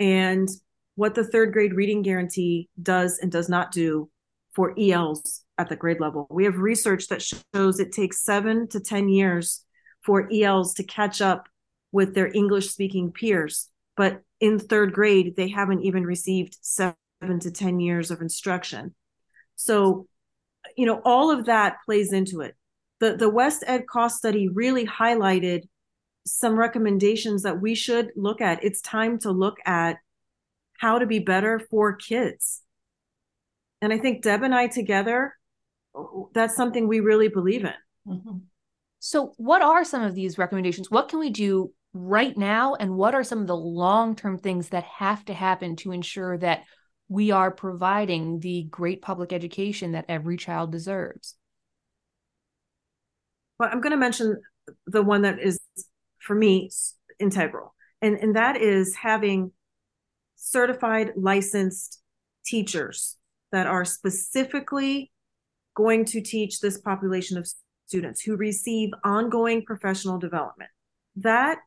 and 0.00 0.48
what 0.96 1.14
the 1.14 1.24
third 1.24 1.52
grade 1.52 1.74
reading 1.74 2.02
guarantee 2.02 2.68
does 2.82 3.18
and 3.18 3.30
does 3.30 3.48
not 3.48 3.70
do 3.70 4.10
for 4.54 4.74
ELs 4.78 5.44
at 5.58 5.68
the 5.68 5.76
grade 5.76 6.00
level. 6.00 6.26
We 6.30 6.44
have 6.44 6.56
research 6.56 7.08
that 7.08 7.22
shows 7.54 7.78
it 7.78 7.92
takes 7.92 8.24
seven 8.24 8.68
to 8.68 8.80
10 8.80 9.08
years 9.08 9.64
for 10.04 10.28
ELs 10.32 10.74
to 10.74 10.84
catch 10.84 11.20
up 11.20 11.48
with 11.92 12.14
their 12.14 12.30
English 12.34 12.70
speaking 12.70 13.12
peers. 13.12 13.68
But 13.96 14.22
in 14.40 14.58
third 14.58 14.92
grade, 14.92 15.34
they 15.36 15.48
haven't 15.48 15.82
even 15.82 16.04
received 16.04 16.56
seven 16.60 16.96
to 17.40 17.50
10 17.50 17.80
years 17.80 18.10
of 18.10 18.20
instruction. 18.20 18.94
So, 19.56 20.06
you 20.76 20.86
know, 20.86 21.00
all 21.04 21.30
of 21.30 21.46
that 21.46 21.78
plays 21.84 22.12
into 22.12 22.40
it. 22.40 22.54
The, 23.00 23.16
the 23.16 23.30
WestEd 23.30 23.86
cost 23.86 24.16
study 24.16 24.48
really 24.48 24.86
highlighted 24.86 25.62
some 26.26 26.58
recommendations 26.58 27.42
that 27.42 27.60
we 27.60 27.74
should 27.74 28.10
look 28.16 28.40
at. 28.40 28.62
It's 28.62 28.80
time 28.80 29.18
to 29.20 29.30
look 29.30 29.56
at 29.66 29.96
how 30.78 30.98
to 30.98 31.06
be 31.06 31.18
better 31.18 31.58
for 31.58 31.94
kids. 31.94 32.62
And 33.80 33.92
I 33.92 33.98
think 33.98 34.22
Deb 34.22 34.42
and 34.42 34.54
I 34.54 34.66
together, 34.66 35.34
that's 36.34 36.56
something 36.56 36.88
we 36.88 37.00
really 37.00 37.28
believe 37.28 37.64
in. 37.64 37.74
Mm-hmm. 38.06 38.38
So, 38.98 39.34
what 39.36 39.62
are 39.62 39.84
some 39.84 40.02
of 40.02 40.14
these 40.14 40.38
recommendations? 40.38 40.90
What 40.90 41.08
can 41.08 41.18
we 41.18 41.30
do 41.30 41.72
right 41.92 42.36
now? 42.36 42.74
And 42.74 42.96
what 42.96 43.14
are 43.14 43.24
some 43.24 43.40
of 43.40 43.46
the 43.46 43.56
long 43.56 44.16
term 44.16 44.38
things 44.38 44.70
that 44.70 44.84
have 44.84 45.24
to 45.26 45.34
happen 45.34 45.76
to 45.76 45.92
ensure 45.92 46.36
that 46.38 46.64
we 47.08 47.30
are 47.30 47.50
providing 47.50 48.40
the 48.40 48.64
great 48.64 49.02
public 49.02 49.32
education 49.32 49.92
that 49.92 50.06
every 50.08 50.36
child 50.36 50.72
deserves? 50.72 51.36
Well, 53.58 53.70
I'm 53.72 53.80
going 53.80 53.92
to 53.92 53.96
mention 53.96 54.40
the 54.86 55.02
one 55.02 55.22
that 55.22 55.38
is, 55.40 55.60
for 56.18 56.34
me, 56.34 56.70
integral. 57.18 57.74
And, 58.02 58.16
and 58.18 58.36
that 58.36 58.56
is 58.56 58.94
having 58.96 59.52
certified 60.34 61.12
licensed 61.16 62.00
teachers 62.44 63.16
that 63.52 63.66
are 63.66 63.84
specifically 63.84 65.10
going 65.74 66.04
to 66.06 66.20
teach 66.20 66.60
this 66.60 66.78
population 66.78 67.38
of 67.38 67.48
students 67.86 68.20
who 68.20 68.36
receive 68.36 68.90
ongoing 69.04 69.64
professional 69.64 70.18
development. 70.18 70.70
That 71.16 71.58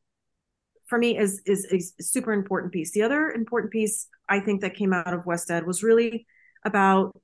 for 0.89 0.97
me 0.97 1.17
is 1.17 1.41
is 1.45 1.93
a 1.99 2.03
super 2.03 2.33
important 2.33 2.73
piece. 2.73 2.91
The 2.91 3.03
other 3.03 3.29
important 3.29 3.71
piece 3.71 4.07
I 4.27 4.39
think 4.39 4.61
that 4.61 4.75
came 4.75 4.91
out 4.91 5.13
of 5.13 5.23
WestEd 5.23 5.65
was 5.65 5.83
really 5.83 6.25
about 6.65 7.19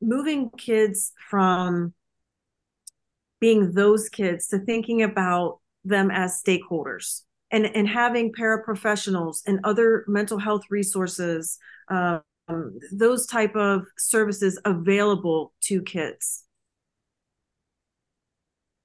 moving 0.00 0.50
kids 0.50 1.12
from 1.30 1.94
being 3.40 3.72
those 3.72 4.08
kids 4.08 4.48
to 4.48 4.58
thinking 4.58 5.02
about 5.02 5.60
them 5.84 6.10
as 6.10 6.42
stakeholders 6.42 7.22
and 7.50 7.66
and 7.66 7.88
having 7.88 8.32
paraprofessionals 8.32 9.42
and 9.46 9.60
other 9.64 10.04
mental 10.08 10.38
health 10.38 10.62
resources 10.70 11.58
um, 11.88 12.22
those 12.92 13.26
type 13.26 13.54
of 13.54 13.86
services 13.96 14.58
available 14.64 15.52
to 15.60 15.82
kids 15.82 16.44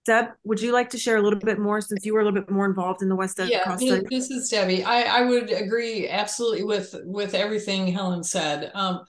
Deb, 0.05 0.27
would 0.43 0.61
you 0.61 0.73
like 0.73 0.89
to 0.89 0.97
share 0.97 1.17
a 1.17 1.21
little 1.21 1.39
bit 1.39 1.59
more 1.59 1.79
since 1.79 2.05
you 2.05 2.13
were 2.13 2.19
a 2.19 2.25
little 2.25 2.39
bit 2.39 2.49
more 2.49 2.65
involved 2.65 3.01
in 3.01 3.09
the 3.09 3.15
WestEd? 3.15 3.49
Yeah, 3.49 3.75
this, 3.75 4.03
this 4.09 4.29
is 4.29 4.49
Debbie. 4.49 4.83
I, 4.83 5.19
I 5.19 5.21
would 5.21 5.51
agree 5.51 6.09
absolutely 6.09 6.63
with 6.63 6.93
with 7.05 7.33
everything 7.33 7.87
Helen 7.87 8.23
said. 8.23 8.71
Um, 8.73 9.01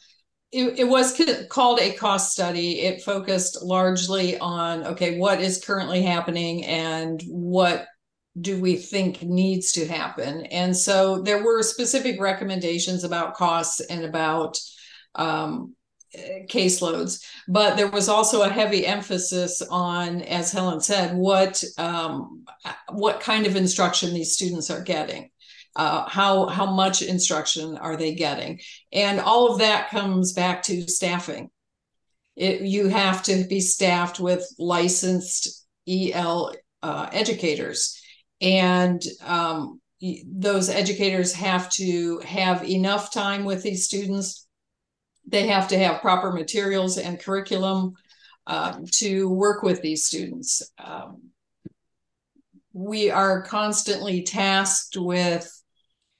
it, 0.52 0.78
it 0.78 0.88
was 0.88 1.20
called 1.48 1.80
a 1.80 1.94
cost 1.94 2.32
study. 2.32 2.80
It 2.80 3.02
focused 3.02 3.62
largely 3.62 4.38
on 4.38 4.84
okay, 4.86 5.18
what 5.18 5.40
is 5.40 5.64
currently 5.64 6.02
happening 6.02 6.64
and 6.64 7.20
what 7.26 7.86
do 8.40 8.60
we 8.60 8.76
think 8.76 9.22
needs 9.22 9.72
to 9.72 9.86
happen? 9.86 10.46
And 10.46 10.76
so 10.76 11.22
there 11.22 11.42
were 11.42 11.62
specific 11.62 12.20
recommendations 12.20 13.04
about 13.04 13.34
costs 13.34 13.80
and 13.80 14.04
about 14.04 14.58
um, 15.14 15.74
caseloads, 16.48 17.24
but 17.48 17.76
there 17.76 17.90
was 17.90 18.08
also 18.08 18.42
a 18.42 18.48
heavy 18.48 18.86
emphasis 18.86 19.62
on, 19.62 20.22
as 20.22 20.52
Helen 20.52 20.80
said, 20.80 21.16
what 21.16 21.62
um, 21.78 22.44
what 22.90 23.20
kind 23.20 23.46
of 23.46 23.56
instruction 23.56 24.14
these 24.14 24.34
students 24.34 24.70
are 24.70 24.82
getting. 24.82 25.30
Uh, 25.76 26.08
how 26.08 26.46
how 26.46 26.72
much 26.72 27.02
instruction 27.02 27.76
are 27.78 27.96
they 27.96 28.14
getting? 28.14 28.60
And 28.92 29.20
all 29.20 29.52
of 29.52 29.58
that 29.58 29.90
comes 29.90 30.32
back 30.32 30.62
to 30.64 30.88
staffing. 30.88 31.50
It, 32.36 32.62
you 32.62 32.88
have 32.88 33.22
to 33.24 33.44
be 33.44 33.60
staffed 33.60 34.20
with 34.20 34.46
licensed 34.58 35.66
el 35.88 36.54
uh, 36.82 37.08
educators. 37.12 38.00
And 38.40 39.02
um, 39.24 39.80
those 40.26 40.68
educators 40.68 41.32
have 41.32 41.70
to 41.70 42.18
have 42.20 42.68
enough 42.68 43.12
time 43.12 43.44
with 43.44 43.62
these 43.62 43.86
students 43.86 44.46
they 45.26 45.46
have 45.46 45.68
to 45.68 45.78
have 45.78 46.00
proper 46.00 46.32
materials 46.32 46.98
and 46.98 47.20
curriculum 47.20 47.94
um, 48.46 48.84
to 48.92 49.28
work 49.28 49.62
with 49.62 49.80
these 49.80 50.04
students. 50.04 50.62
Um, 50.78 51.30
we 52.72 53.10
are 53.10 53.42
constantly 53.42 54.22
tasked 54.22 54.96
with 54.96 55.50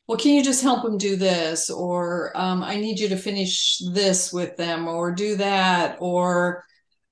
well 0.07 0.19
can 0.19 0.35
you 0.35 0.45
just 0.45 0.63
help 0.63 0.83
them 0.83 0.99
do 0.99 1.17
this? 1.17 1.71
Or 1.71 2.33
um, 2.35 2.63
i 2.63 2.77
need 2.77 2.99
you 3.01 3.09
to 3.09 3.17
finish 3.17 3.79
this 3.93 4.33
with 4.33 4.57
them 4.57 4.87
or 4.87 5.13
do 5.13 5.37
that. 5.37 5.97
Or 6.01 6.65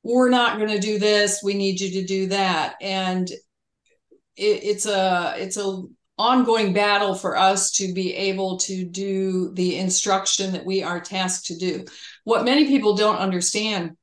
we're 0.02 0.31
not 0.31 0.59
going 0.59 0.70
to 0.70 0.78
do 0.78 0.98
this. 0.98 1.42
We 1.42 1.55
need 1.55 1.81
you 1.81 2.02
to 2.02 2.07
do 2.07 2.26
that. 2.28 2.74
And 2.81 3.31
it, 3.31 3.40
it's 4.37 4.87
a 4.87 5.35
it's 5.38 5.57
a 5.57 5.83
ongoing 6.18 6.72
battle 6.72 7.14
for 7.14 7.37
us 7.37 7.72
to 7.72 7.92
be 7.92 8.14
able 8.14 8.59
to 8.59 8.85
do 8.85 9.53
the 9.55 9.79
instruction 9.79 10.53
that 10.53 10.64
we 10.64 10.83
are 10.83 11.01
tasked 11.01 11.46
to 11.46 11.57
do. 11.57 11.85
What 12.25 12.44
many 12.44 12.66
people 12.66 12.94
don't 12.94 13.16
understand 13.16 13.96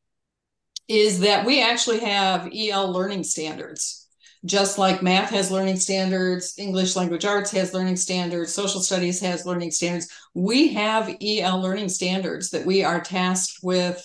is 0.87 1.19
that 1.19 1.45
we 1.45 1.61
actually 1.61 1.99
have 1.99 2.49
EL 2.53 2.91
learning 2.91 3.23
standards. 3.23 4.07
Just 4.45 4.77
like 4.77 5.03
math 5.03 5.29
has 5.31 5.51
learning 5.51 5.77
standards, 5.77 6.55
English 6.57 6.95
language 6.95 7.25
arts 7.25 7.51
has 7.51 7.73
learning 7.73 7.97
standards, 7.97 8.53
social 8.53 8.81
studies 8.81 9.19
has 9.19 9.45
learning 9.45 9.71
standards. 9.71 10.09
We 10.33 10.73
have 10.73 11.15
EL 11.21 11.61
learning 11.61 11.89
standards 11.89 12.49
that 12.51 12.65
we 12.65 12.83
are 12.83 13.01
tasked 13.01 13.59
with 13.61 14.01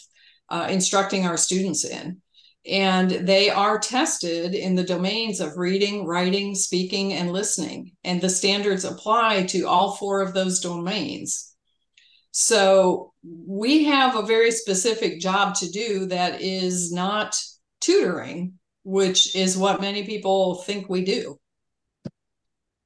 uh, 0.48 0.66
instructing 0.68 1.24
our 1.24 1.36
students 1.36 1.84
in 1.84 2.20
and 2.66 3.10
they 3.10 3.50
are 3.50 3.78
tested 3.78 4.54
in 4.54 4.74
the 4.74 4.84
domains 4.84 5.40
of 5.40 5.58
reading, 5.58 6.06
writing, 6.06 6.54
speaking, 6.54 7.12
and 7.12 7.30
listening. 7.30 7.92
And 8.04 8.20
the 8.20 8.30
standards 8.30 8.84
apply 8.84 9.44
to 9.46 9.64
all 9.64 9.96
four 9.96 10.22
of 10.22 10.32
those 10.32 10.60
domains. 10.60 11.54
So 12.30 13.12
we 13.22 13.84
have 13.84 14.16
a 14.16 14.26
very 14.26 14.50
specific 14.50 15.20
job 15.20 15.54
to 15.56 15.70
do 15.70 16.06
that 16.06 16.40
is 16.40 16.90
not 16.90 17.40
tutoring, 17.80 18.54
which 18.82 19.36
is 19.36 19.56
what 19.56 19.80
many 19.80 20.04
people 20.04 20.56
think 20.56 20.88
we 20.88 21.04
do. 21.04 21.38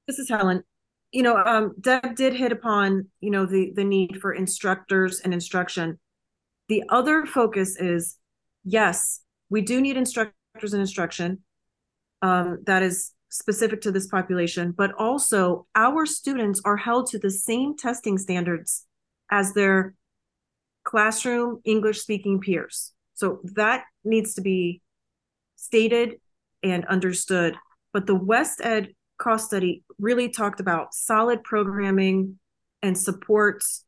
This 0.06 0.18
is 0.18 0.28
Helen. 0.28 0.64
You 1.12 1.22
know, 1.22 1.36
um, 1.36 1.74
Deb 1.80 2.16
did 2.16 2.34
hit 2.34 2.52
upon, 2.52 3.08
you 3.20 3.30
know, 3.30 3.46
the 3.46 3.72
the 3.74 3.84
need 3.84 4.20
for 4.20 4.32
instructors 4.32 5.20
and 5.20 5.32
instruction. 5.32 5.98
The 6.68 6.84
other 6.90 7.24
focus 7.24 7.76
is 7.80 8.16
yes, 8.64 9.22
we 9.50 9.62
do 9.62 9.80
need 9.80 9.96
instructors 9.96 10.72
and 10.72 10.80
instruction 10.80 11.38
um, 12.22 12.58
that 12.66 12.82
is 12.82 13.12
specific 13.30 13.80
to 13.82 13.92
this 13.92 14.06
population, 14.06 14.72
but 14.72 14.92
also 14.98 15.66
our 15.74 16.06
students 16.06 16.61
are 16.64 16.76
held 16.76 17.11
to 17.11 17.18
the 17.18 17.30
same 17.30 17.76
testing 17.76 18.18
standards 18.18 18.87
as 19.30 19.52
their 19.52 19.94
classroom 20.84 21.61
English 21.64 22.00
speaking 22.00 22.40
peers. 22.40 22.92
So 23.14 23.40
that 23.54 23.84
needs 24.04 24.34
to 24.34 24.40
be 24.40 24.80
stated 25.56 26.14
and 26.62 26.84
understood. 26.87 27.56
But 27.92 28.06
the 28.06 28.18
WestEd 28.18 28.94
cost 29.18 29.46
study 29.46 29.82
really 29.98 30.30
talked 30.30 30.61
about 30.61 30.94
solid 30.94 31.42
programming 31.44 32.38
and 32.82 32.96
supports 32.96 33.84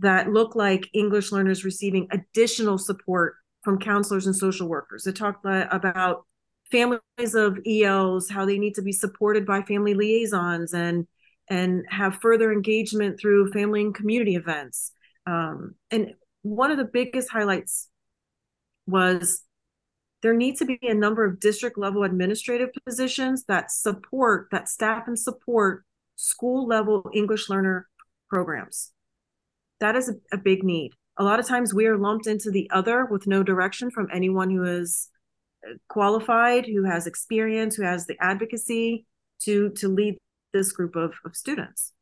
that 0.00 0.30
look 0.30 0.56
like 0.56 0.88
English 0.92 1.30
learners 1.30 1.64
receiving 1.64 2.08
additional 2.10 2.78
support 2.78 3.36
from 3.62 3.78
counselors 3.78 4.26
and 4.26 4.34
social 4.34 4.68
workers. 4.68 5.06
It 5.06 5.16
talked 5.16 5.44
about 5.44 6.24
families 6.70 7.34
of 7.34 7.58
ELs, 7.66 8.30
how 8.30 8.46
they 8.46 8.58
need 8.58 8.74
to 8.76 8.82
be 8.82 8.92
supported 8.92 9.46
by 9.46 9.62
family 9.62 9.94
liaisons 9.94 10.72
and 10.72 11.06
and 11.48 11.84
have 11.88 12.20
further 12.20 12.52
engagement 12.52 13.18
through 13.18 13.50
family 13.50 13.80
and 13.80 13.92
community 13.92 14.36
events. 14.36 14.92
Um, 15.26 15.74
and 15.90 16.14
one 16.42 16.70
of 16.70 16.78
the 16.78 16.84
biggest 16.84 17.28
highlights 17.28 17.88
was 18.86 19.42
there 20.22 20.34
needs 20.34 20.60
to 20.60 20.64
be 20.64 20.78
a 20.82 20.94
number 20.94 21.24
of 21.24 21.40
district 21.40 21.76
level 21.76 22.04
administrative 22.04 22.68
positions 22.86 23.44
that 23.46 23.72
support, 23.72 24.48
that 24.52 24.68
staff 24.68 25.08
and 25.08 25.18
support 25.18 25.84
school 26.14 26.66
level 26.66 27.10
English 27.12 27.48
learner 27.48 27.88
programs. 28.28 28.92
That 29.80 29.96
is 29.96 30.08
a, 30.08 30.36
a 30.36 30.38
big 30.38 30.62
need. 30.62 30.92
A 31.20 31.22
lot 31.22 31.38
of 31.38 31.46
times 31.46 31.74
we 31.74 31.84
are 31.84 31.98
lumped 31.98 32.26
into 32.26 32.50
the 32.50 32.70
other 32.72 33.04
with 33.04 33.26
no 33.26 33.42
direction 33.42 33.90
from 33.90 34.08
anyone 34.10 34.48
who 34.48 34.64
is 34.64 35.10
uh, 35.62 35.74
qualified, 35.86 36.64
who 36.64 36.84
has 36.84 37.06
experience, 37.06 37.76
who 37.76 37.82
has 37.82 38.06
the 38.06 38.16
advocacy 38.18 39.04
to 39.42 39.68
to 39.72 39.88
lead 39.88 40.16
this 40.54 40.72
group 40.72 40.96
of, 40.96 41.12
of 41.26 41.36
students. 41.36 41.92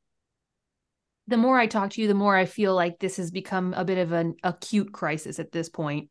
The 1.26 1.36
more 1.36 1.58
I 1.58 1.66
talk 1.66 1.90
to 1.90 2.00
you, 2.00 2.06
the 2.06 2.14
more 2.14 2.36
I 2.36 2.44
feel 2.44 2.76
like 2.76 3.00
this 3.00 3.16
has 3.16 3.32
become 3.32 3.74
a 3.74 3.84
bit 3.84 3.98
of 3.98 4.12
an 4.12 4.36
acute 4.44 4.92
crisis 4.92 5.40
at 5.40 5.50
this 5.50 5.68
point. 5.68 6.10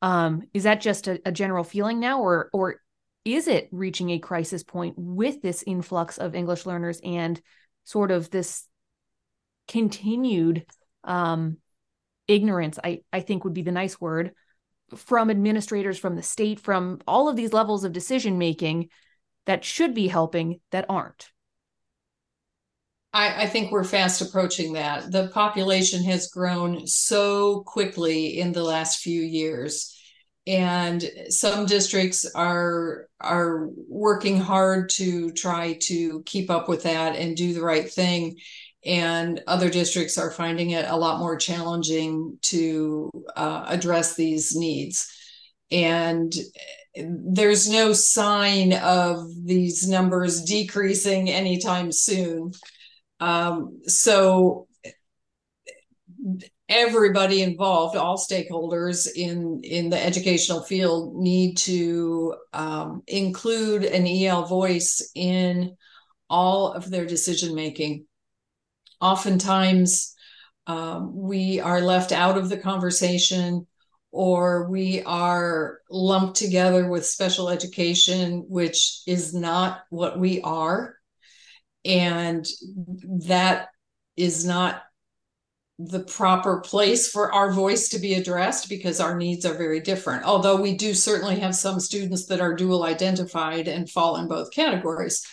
Um, 0.00 0.44
is 0.54 0.62
that 0.62 0.80
just 0.80 1.08
a, 1.08 1.20
a 1.26 1.32
general 1.32 1.62
feeling 1.62 2.00
now, 2.00 2.22
or 2.22 2.48
or 2.54 2.80
is 3.26 3.48
it 3.48 3.68
reaching 3.70 4.08
a 4.08 4.18
crisis 4.18 4.62
point 4.62 4.94
with 4.96 5.42
this 5.42 5.62
influx 5.66 6.16
of 6.16 6.34
English 6.34 6.64
learners 6.64 7.02
and 7.04 7.38
sort 7.84 8.10
of 8.10 8.30
this 8.30 8.66
continued 9.68 10.64
um, 11.04 11.58
ignorance? 12.28 12.78
I 12.82 13.00
I 13.12 13.20
think 13.20 13.44
would 13.44 13.54
be 13.54 13.62
the 13.62 13.72
nice 13.72 14.00
word 14.00 14.32
from 14.94 15.30
administrators, 15.30 15.98
from 15.98 16.16
the 16.16 16.22
state, 16.22 16.60
from 16.60 17.00
all 17.06 17.28
of 17.28 17.36
these 17.36 17.52
levels 17.52 17.84
of 17.84 17.92
decision 17.92 18.38
making 18.38 18.88
that 19.46 19.64
should 19.64 19.94
be 19.94 20.08
helping 20.08 20.60
that 20.70 20.86
aren't. 20.88 21.30
I, 23.12 23.44
I, 23.44 23.46
think 23.46 23.72
we're 23.72 23.84
fast 23.84 24.20
approaching 24.20 24.74
that. 24.74 25.10
The 25.10 25.28
population 25.28 26.04
has 26.04 26.28
grown 26.28 26.86
so 26.86 27.62
quickly 27.62 28.38
in 28.38 28.52
the 28.52 28.62
last 28.62 28.98
few 28.98 29.22
years. 29.22 29.92
And 30.46 31.02
some 31.28 31.66
districts 31.66 32.24
are 32.34 33.08
are 33.20 33.68
working 33.88 34.38
hard 34.38 34.90
to 34.90 35.32
try 35.32 35.78
to 35.84 36.22
keep 36.24 36.50
up 36.50 36.68
with 36.68 36.84
that 36.84 37.16
and 37.16 37.36
do 37.36 37.52
the 37.52 37.62
right 37.62 37.90
thing. 37.90 38.36
And 38.86 39.42
other 39.46 39.68
districts 39.68 40.16
are 40.16 40.30
finding 40.30 40.70
it 40.70 40.86
a 40.88 40.96
lot 40.96 41.18
more 41.18 41.36
challenging 41.36 42.38
to 42.42 43.10
uh, 43.34 43.64
address 43.66 44.14
these 44.14 44.54
needs. 44.54 45.12
And 45.70 46.32
there's 46.94 47.68
no 47.68 47.92
sign 47.92 48.72
of 48.74 49.26
these 49.44 49.88
numbers 49.88 50.42
decreasing 50.42 51.28
anytime 51.28 51.90
soon. 51.92 52.52
Um, 53.20 53.80
so 53.86 54.68
everybody 56.68 57.42
involved, 57.42 57.96
all 57.96 58.16
stakeholders 58.16 59.08
in 59.14 59.60
in 59.62 59.90
the 59.90 60.02
educational 60.02 60.62
field, 60.62 61.14
need 61.16 61.56
to 61.58 62.34
um, 62.52 63.02
include 63.06 63.84
an 63.84 64.06
EL 64.06 64.46
voice 64.46 65.10
in 65.14 65.76
all 66.28 66.72
of 66.72 66.90
their 66.90 67.06
decision 67.06 67.54
making. 67.54 68.06
Oftentimes, 69.00 70.14
um, 70.66 71.14
we 71.14 71.60
are 71.60 71.80
left 71.80 72.12
out 72.12 72.36
of 72.38 72.48
the 72.48 72.56
conversation 72.56 73.66
or 74.10 74.68
we 74.70 75.02
are 75.04 75.80
lumped 75.90 76.36
together 76.36 76.88
with 76.88 77.04
special 77.04 77.48
education, 77.50 78.46
which 78.48 79.02
is 79.06 79.34
not 79.34 79.80
what 79.90 80.18
we 80.18 80.40
are. 80.40 80.96
And 81.84 82.46
that 83.26 83.68
is 84.16 84.44
not 84.44 84.82
the 85.78 86.00
proper 86.00 86.60
place 86.60 87.10
for 87.10 87.32
our 87.32 87.52
voice 87.52 87.90
to 87.90 87.98
be 87.98 88.14
addressed 88.14 88.70
because 88.70 88.98
our 88.98 89.16
needs 89.16 89.44
are 89.44 89.58
very 89.58 89.80
different. 89.80 90.24
Although 90.24 90.60
we 90.60 90.74
do 90.74 90.94
certainly 90.94 91.38
have 91.40 91.54
some 91.54 91.78
students 91.78 92.26
that 92.26 92.40
are 92.40 92.54
dual 92.54 92.84
identified 92.84 93.68
and 93.68 93.90
fall 93.90 94.16
in 94.16 94.26
both 94.26 94.52
categories. 94.52 95.24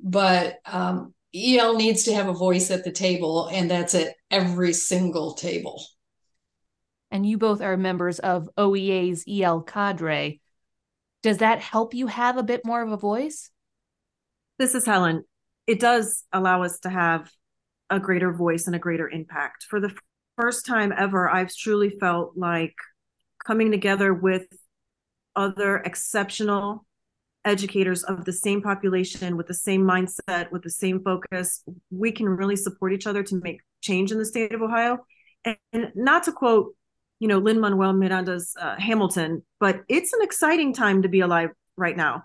But 0.00 0.56
um, 0.64 1.12
EL 1.34 1.76
needs 1.76 2.04
to 2.04 2.14
have 2.14 2.28
a 2.28 2.34
voice 2.34 2.70
at 2.70 2.84
the 2.84 2.92
table, 2.92 3.48
and 3.48 3.70
that's 3.70 3.94
at 3.94 4.14
every 4.30 4.72
single 4.72 5.34
table 5.34 5.82
and 7.12 7.26
you 7.26 7.36
both 7.36 7.60
are 7.60 7.76
members 7.76 8.18
of 8.18 8.48
OEA's 8.56 9.24
EL 9.28 9.60
cadre. 9.60 10.40
Does 11.22 11.38
that 11.38 11.60
help 11.60 11.94
you 11.94 12.06
have 12.08 12.38
a 12.38 12.42
bit 12.42 12.64
more 12.64 12.82
of 12.82 12.90
a 12.90 12.96
voice? 12.96 13.50
This 14.58 14.74
is 14.74 14.86
Helen. 14.86 15.24
It 15.66 15.78
does 15.78 16.24
allow 16.32 16.62
us 16.62 16.80
to 16.80 16.90
have 16.90 17.30
a 17.90 18.00
greater 18.00 18.32
voice 18.32 18.66
and 18.66 18.74
a 18.74 18.80
greater 18.80 19.08
impact. 19.08 19.64
For 19.68 19.78
the 19.78 19.94
first 20.40 20.64
time 20.64 20.92
ever, 20.96 21.28
I've 21.28 21.54
truly 21.54 21.90
felt 21.90 22.32
like 22.34 22.74
coming 23.46 23.70
together 23.70 24.14
with 24.14 24.46
other 25.36 25.76
exceptional 25.76 26.86
educators 27.44 28.04
of 28.04 28.24
the 28.24 28.32
same 28.32 28.62
population 28.62 29.36
with 29.36 29.46
the 29.46 29.54
same 29.54 29.82
mindset, 29.82 30.50
with 30.52 30.62
the 30.62 30.70
same 30.70 31.02
focus, 31.02 31.64
we 31.90 32.12
can 32.12 32.28
really 32.28 32.56
support 32.56 32.92
each 32.92 33.06
other 33.06 33.22
to 33.22 33.40
make 33.42 33.60
change 33.80 34.12
in 34.12 34.18
the 34.18 34.24
state 34.24 34.54
of 34.54 34.62
Ohio. 34.62 34.98
And, 35.44 35.90
not 35.94 36.22
to 36.24 36.32
quote 36.32 36.74
you 37.22 37.28
know 37.28 37.38
Lin 37.38 37.60
Manuel 37.60 37.92
Miranda's 37.92 38.52
uh, 38.60 38.74
Hamilton, 38.78 39.44
but 39.60 39.82
it's 39.88 40.12
an 40.12 40.22
exciting 40.22 40.72
time 40.74 41.02
to 41.02 41.08
be 41.08 41.20
alive 41.20 41.50
right 41.76 41.96
now. 41.96 42.24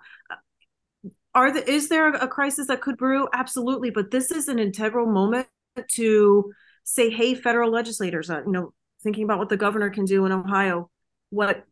Are 1.36 1.52
the 1.52 1.70
is 1.70 1.88
there 1.88 2.10
a 2.10 2.28
crisis 2.28 2.66
that 2.68 2.82
could 2.82 2.98
brew? 2.98 3.28
Absolutely, 3.32 3.92
but 3.92 4.10
this 4.10 4.32
is 4.32 4.48
an 4.48 4.58
integral 4.58 5.06
moment 5.06 5.48
to 5.92 6.52
say, 6.84 7.12
hey, 7.12 7.36
federal 7.36 7.70
legislators, 7.70 8.32
uh, 8.32 8.42
you 8.44 8.52
know, 8.52 8.74
thinking 9.04 9.24
about 9.24 9.38
what 9.38 9.50
the 9.50 9.58
governor 9.58 9.92
can 9.92 10.06
do 10.06 10.26
in 10.26 10.32
Ohio, 10.32 10.90
what 11.30 11.64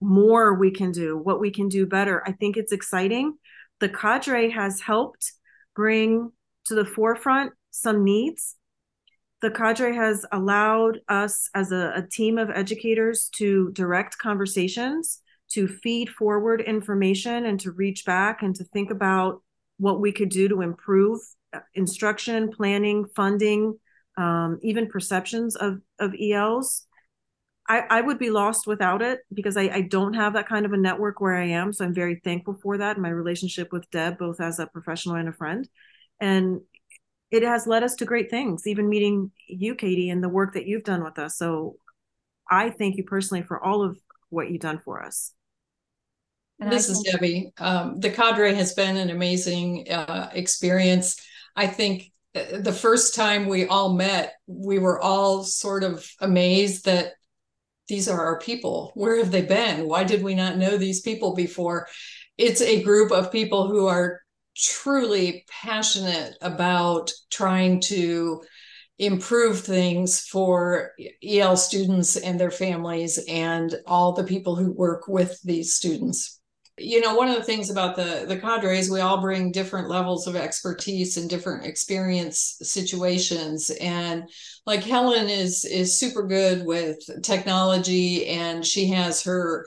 more 0.00 0.54
we 0.54 0.70
can 0.70 0.92
do, 0.92 1.16
what 1.16 1.40
we 1.40 1.50
can 1.50 1.68
do 1.68 1.86
better. 1.86 2.22
I 2.26 2.32
think 2.32 2.56
it's 2.56 2.72
exciting. 2.72 3.36
The 3.80 3.88
cadre 3.88 4.50
has 4.50 4.80
helped 4.80 5.32
bring 5.74 6.30
to 6.66 6.74
the 6.74 6.84
forefront 6.84 7.52
some 7.70 8.04
needs 8.04 8.56
the 9.44 9.50
cadre 9.50 9.94
has 9.94 10.24
allowed 10.32 11.00
us 11.06 11.50
as 11.54 11.70
a, 11.70 11.92
a, 11.96 12.02
team 12.10 12.38
of 12.38 12.48
educators 12.48 13.28
to 13.36 13.70
direct 13.72 14.16
conversations, 14.16 15.20
to 15.50 15.68
feed 15.68 16.08
forward 16.08 16.62
information, 16.62 17.44
and 17.44 17.60
to 17.60 17.70
reach 17.70 18.06
back 18.06 18.42
and 18.42 18.56
to 18.56 18.64
think 18.64 18.90
about 18.90 19.42
what 19.76 20.00
we 20.00 20.12
could 20.12 20.30
do 20.30 20.48
to 20.48 20.62
improve 20.62 21.20
uh, 21.52 21.58
instruction, 21.74 22.52
planning, 22.52 23.04
funding, 23.14 23.78
um, 24.16 24.58
even 24.62 24.88
perceptions 24.88 25.56
of, 25.56 25.78
of 25.98 26.14
ELs. 26.18 26.86
I, 27.68 27.82
I 27.88 28.00
would 28.00 28.18
be 28.18 28.30
lost 28.30 28.66
without 28.66 29.00
it 29.00 29.20
because 29.32 29.56
I, 29.56 29.62
I 29.62 29.80
don't 29.82 30.14
have 30.14 30.34
that 30.34 30.48
kind 30.48 30.66
of 30.66 30.72
a 30.72 30.76
network 30.76 31.20
where 31.20 31.34
I 31.34 31.46
am. 31.46 31.72
So 31.72 31.84
I'm 31.84 31.94
very 31.94 32.20
thankful 32.22 32.58
for 32.62 32.78
that. 32.78 32.98
My 32.98 33.08
relationship 33.08 33.72
with 33.72 33.90
Deb, 33.90 34.18
both 34.18 34.40
as 34.40 34.58
a 34.58 34.66
professional 34.66 35.16
and 35.16 35.28
a 35.28 35.32
friend. 35.32 35.66
And 36.20 36.60
it 37.30 37.42
has 37.42 37.66
led 37.66 37.82
us 37.82 37.94
to 37.96 38.04
great 38.04 38.30
things, 38.30 38.66
even 38.66 38.88
meeting 38.88 39.30
you, 39.48 39.74
Katie, 39.74 40.10
and 40.10 40.22
the 40.22 40.28
work 40.28 40.54
that 40.54 40.66
you've 40.66 40.84
done 40.84 41.02
with 41.02 41.18
us. 41.18 41.38
So 41.38 41.76
I 42.50 42.70
thank 42.70 42.96
you 42.96 43.04
personally 43.04 43.42
for 43.42 43.62
all 43.62 43.82
of 43.82 43.98
what 44.28 44.50
you've 44.50 44.60
done 44.60 44.78
for 44.84 45.02
us. 45.02 45.32
And 46.60 46.70
this 46.70 46.88
is 46.88 47.00
Debbie. 47.00 47.52
Um, 47.58 47.98
the 47.98 48.10
cadre 48.10 48.54
has 48.54 48.74
been 48.74 48.96
an 48.96 49.10
amazing 49.10 49.90
uh, 49.90 50.30
experience. 50.32 51.20
I 51.56 51.66
think 51.66 52.12
uh, 52.34 52.58
the 52.58 52.72
first 52.72 53.14
time 53.14 53.46
we 53.46 53.66
all 53.66 53.94
met, 53.94 54.34
we 54.46 54.78
were 54.78 55.00
all 55.00 55.42
sort 55.42 55.82
of 55.82 56.08
amazed 56.20 56.84
that 56.84 57.14
these 57.88 58.08
are 58.08 58.20
our 58.20 58.38
people. 58.38 58.92
Where 58.94 59.18
have 59.18 59.30
they 59.30 59.42
been? 59.42 59.88
Why 59.88 60.04
did 60.04 60.22
we 60.22 60.34
not 60.34 60.56
know 60.56 60.76
these 60.76 61.00
people 61.00 61.34
before? 61.34 61.86
It's 62.38 62.60
a 62.60 62.82
group 62.82 63.12
of 63.12 63.32
people 63.32 63.68
who 63.68 63.86
are 63.86 64.20
truly 64.56 65.44
passionate 65.48 66.36
about 66.40 67.12
trying 67.30 67.80
to 67.80 68.42
improve 68.98 69.60
things 69.60 70.20
for 70.20 70.92
EL 71.22 71.56
students 71.56 72.16
and 72.16 72.38
their 72.38 72.50
families 72.50 73.18
and 73.28 73.74
all 73.86 74.12
the 74.12 74.24
people 74.24 74.54
who 74.54 74.72
work 74.72 75.08
with 75.08 75.40
these 75.42 75.74
students. 75.74 76.40
You 76.76 77.00
know, 77.00 77.14
one 77.14 77.28
of 77.28 77.36
the 77.36 77.44
things 77.44 77.70
about 77.70 77.94
the 77.94 78.24
the 78.26 78.38
cadre 78.38 78.78
is 78.78 78.90
we 78.90 79.00
all 79.00 79.20
bring 79.20 79.52
different 79.52 79.88
levels 79.88 80.26
of 80.26 80.34
expertise 80.34 81.16
and 81.16 81.30
different 81.30 81.64
experience 81.66 82.58
situations. 82.62 83.70
And 83.80 84.28
like 84.66 84.82
Helen 84.82 85.28
is 85.28 85.64
is 85.64 85.98
super 85.98 86.26
good 86.26 86.66
with 86.66 86.98
technology 87.22 88.26
and 88.26 88.66
she 88.66 88.88
has 88.88 89.22
her 89.22 89.66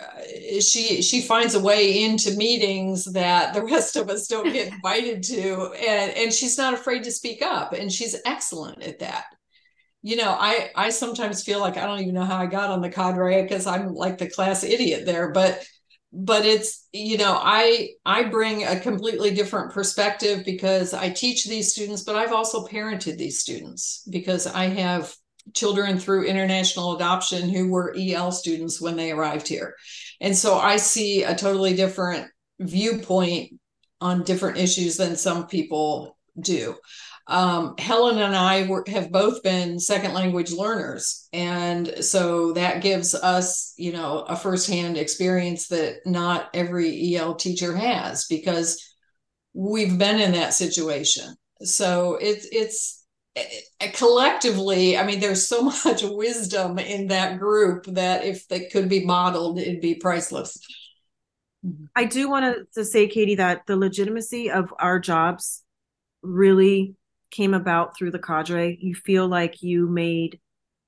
uh, 0.00 0.60
she 0.60 1.02
she 1.02 1.20
finds 1.20 1.54
a 1.54 1.60
way 1.60 2.02
into 2.02 2.36
meetings 2.36 3.04
that 3.12 3.54
the 3.54 3.62
rest 3.62 3.96
of 3.96 4.08
us 4.10 4.26
don't 4.26 4.52
get 4.52 4.72
invited 4.72 5.22
to 5.22 5.72
and 5.74 6.12
and 6.12 6.32
she's 6.32 6.58
not 6.58 6.74
afraid 6.74 7.04
to 7.04 7.10
speak 7.10 7.42
up 7.42 7.72
and 7.72 7.92
she's 7.92 8.16
excellent 8.26 8.82
at 8.82 8.98
that 8.98 9.24
you 10.02 10.16
know 10.16 10.36
i 10.38 10.70
i 10.74 10.90
sometimes 10.90 11.44
feel 11.44 11.60
like 11.60 11.76
i 11.76 11.86
don't 11.86 12.00
even 12.00 12.14
know 12.14 12.24
how 12.24 12.38
i 12.38 12.46
got 12.46 12.70
on 12.70 12.80
the 12.80 12.90
cadre 12.90 13.42
because 13.42 13.66
i'm 13.66 13.94
like 13.94 14.18
the 14.18 14.28
class 14.28 14.64
idiot 14.64 15.06
there 15.06 15.30
but 15.30 15.64
but 16.14 16.44
it's 16.44 16.86
you 16.92 17.18
know 17.18 17.38
i 17.42 17.88
i 18.06 18.22
bring 18.22 18.64
a 18.64 18.78
completely 18.78 19.34
different 19.34 19.72
perspective 19.72 20.44
because 20.44 20.94
i 20.94 21.10
teach 21.10 21.44
these 21.46 21.72
students 21.72 22.04
but 22.04 22.14
i've 22.14 22.32
also 22.32 22.66
parented 22.66 23.18
these 23.18 23.40
students 23.40 24.06
because 24.10 24.46
i 24.46 24.66
have 24.66 25.12
children 25.52 25.98
through 25.98 26.24
international 26.24 26.96
adoption 26.96 27.48
who 27.48 27.68
were 27.68 27.94
EL 27.98 28.32
students 28.32 28.80
when 28.80 28.96
they 28.96 29.10
arrived 29.10 29.46
here. 29.46 29.74
And 30.20 30.34
so 30.34 30.54
I 30.56 30.76
see 30.76 31.22
a 31.22 31.34
totally 31.34 31.74
different 31.74 32.28
viewpoint 32.58 33.60
on 34.00 34.22
different 34.22 34.58
issues 34.58 34.96
than 34.96 35.16
some 35.16 35.46
people 35.46 36.16
do. 36.40 36.76
Um, 37.26 37.74
Helen 37.78 38.18
and 38.18 38.36
I 38.36 38.66
were, 38.66 38.84
have 38.88 39.10
both 39.10 39.42
been 39.42 39.78
second 39.78 40.12
language 40.12 40.52
learners. 40.52 41.26
And 41.32 42.04
so 42.04 42.52
that 42.52 42.82
gives 42.82 43.14
us, 43.14 43.72
you 43.78 43.92
know, 43.92 44.20
a 44.28 44.36
firsthand 44.36 44.98
experience 44.98 45.68
that 45.68 46.00
not 46.04 46.50
every 46.52 47.16
EL 47.16 47.34
teacher 47.36 47.74
has 47.74 48.26
because 48.26 48.94
we've 49.54 49.98
been 49.98 50.20
in 50.20 50.32
that 50.32 50.52
situation. 50.52 51.34
So 51.62 52.18
it's, 52.20 52.46
it's, 52.52 53.06
eh, 53.36 53.90
collectively, 53.94 54.98
I 54.98 55.06
mean, 55.06 55.20
there's 55.20 55.48
so 55.48 55.62
much 55.84 56.02
wisdom 56.02 56.78
in 56.78 57.06
that 57.06 57.38
group 57.38 57.86
that 57.86 58.24
if 58.24 58.46
they 58.48 58.66
could 58.66 58.90
be 58.90 59.06
modeled, 59.06 59.58
it'd 59.58 59.80
be 59.80 59.94
priceless. 59.94 60.58
I 61.96 62.04
do 62.04 62.28
want 62.28 62.68
to 62.74 62.84
say, 62.84 63.08
Katie, 63.08 63.36
that 63.36 63.62
the 63.66 63.76
legitimacy 63.76 64.50
of 64.50 64.74
our 64.78 64.98
jobs 64.98 65.62
really 66.22 66.94
came 67.34 67.54
about 67.54 67.96
through 67.96 68.12
the 68.12 68.18
cadre. 68.18 68.78
You 68.80 68.94
feel 68.94 69.26
like 69.26 69.62
you 69.62 69.88
made 69.88 70.40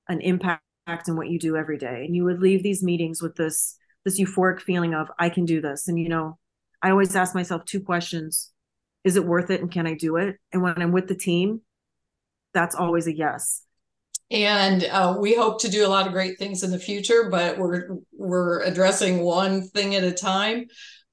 an 0.07 0.21
impact 0.21 0.61
in 1.07 1.15
what 1.15 1.29
you 1.29 1.37
do 1.39 1.57
every 1.57 1.77
day, 1.77 2.05
and 2.05 2.15
you 2.15 2.23
would 2.23 2.41
leave 2.41 2.63
these 2.63 2.83
meetings 2.83 3.21
with 3.21 3.35
this 3.35 3.77
this 4.05 4.19
euphoric 4.19 4.61
feeling 4.61 4.93
of 4.93 5.11
I 5.19 5.29
can 5.29 5.45
do 5.45 5.59
this. 5.59 5.87
And 5.87 5.99
you 5.99 6.09
know, 6.09 6.37
I 6.81 6.91
always 6.91 7.15
ask 7.15 7.35
myself 7.35 7.65
two 7.65 7.81
questions: 7.81 8.51
Is 9.03 9.15
it 9.15 9.25
worth 9.25 9.49
it, 9.49 9.61
and 9.61 9.71
can 9.71 9.85
I 9.87 9.93
do 9.93 10.15
it? 10.17 10.37
And 10.53 10.61
when 10.61 10.81
I'm 10.81 10.91
with 10.91 11.07
the 11.07 11.15
team, 11.15 11.61
that's 12.53 12.75
always 12.75 13.07
a 13.07 13.15
yes 13.15 13.63
and 14.29 14.83
uh, 14.85 15.15
we 15.17 15.35
hope 15.35 15.61
to 15.61 15.69
do 15.69 15.85
a 15.85 15.87
lot 15.87 16.05
of 16.05 16.11
great 16.11 16.37
things 16.37 16.63
in 16.63 16.71
the 16.71 16.79
future 16.79 17.29
but 17.29 17.57
we're 17.57 17.97
we're 18.11 18.61
addressing 18.63 19.19
one 19.19 19.61
thing 19.69 19.95
at 19.95 20.03
a 20.03 20.11
time 20.11 20.65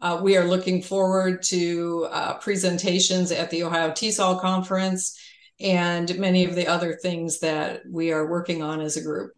uh, 0.05 0.21
we 0.23 0.37
are 0.37 0.45
looking 0.45 0.83
forward 0.83 1.43
to 1.43 2.07
uh, 2.11 2.35
presentations 2.35 3.33
at 3.33 3.51
the 3.51 3.63
ohio 3.63 3.91
TESOL 3.91 4.39
conference 4.41 5.19
and 5.59 6.17
many 6.19 6.45
of 6.45 6.55
the 6.55 6.67
other 6.67 6.93
things 6.93 7.41
that 7.41 7.81
we 7.91 8.13
are 8.13 8.27
working 8.27 8.63
on 8.63 8.81
as 8.81 8.99
a 8.99 9.03
group 9.03 9.33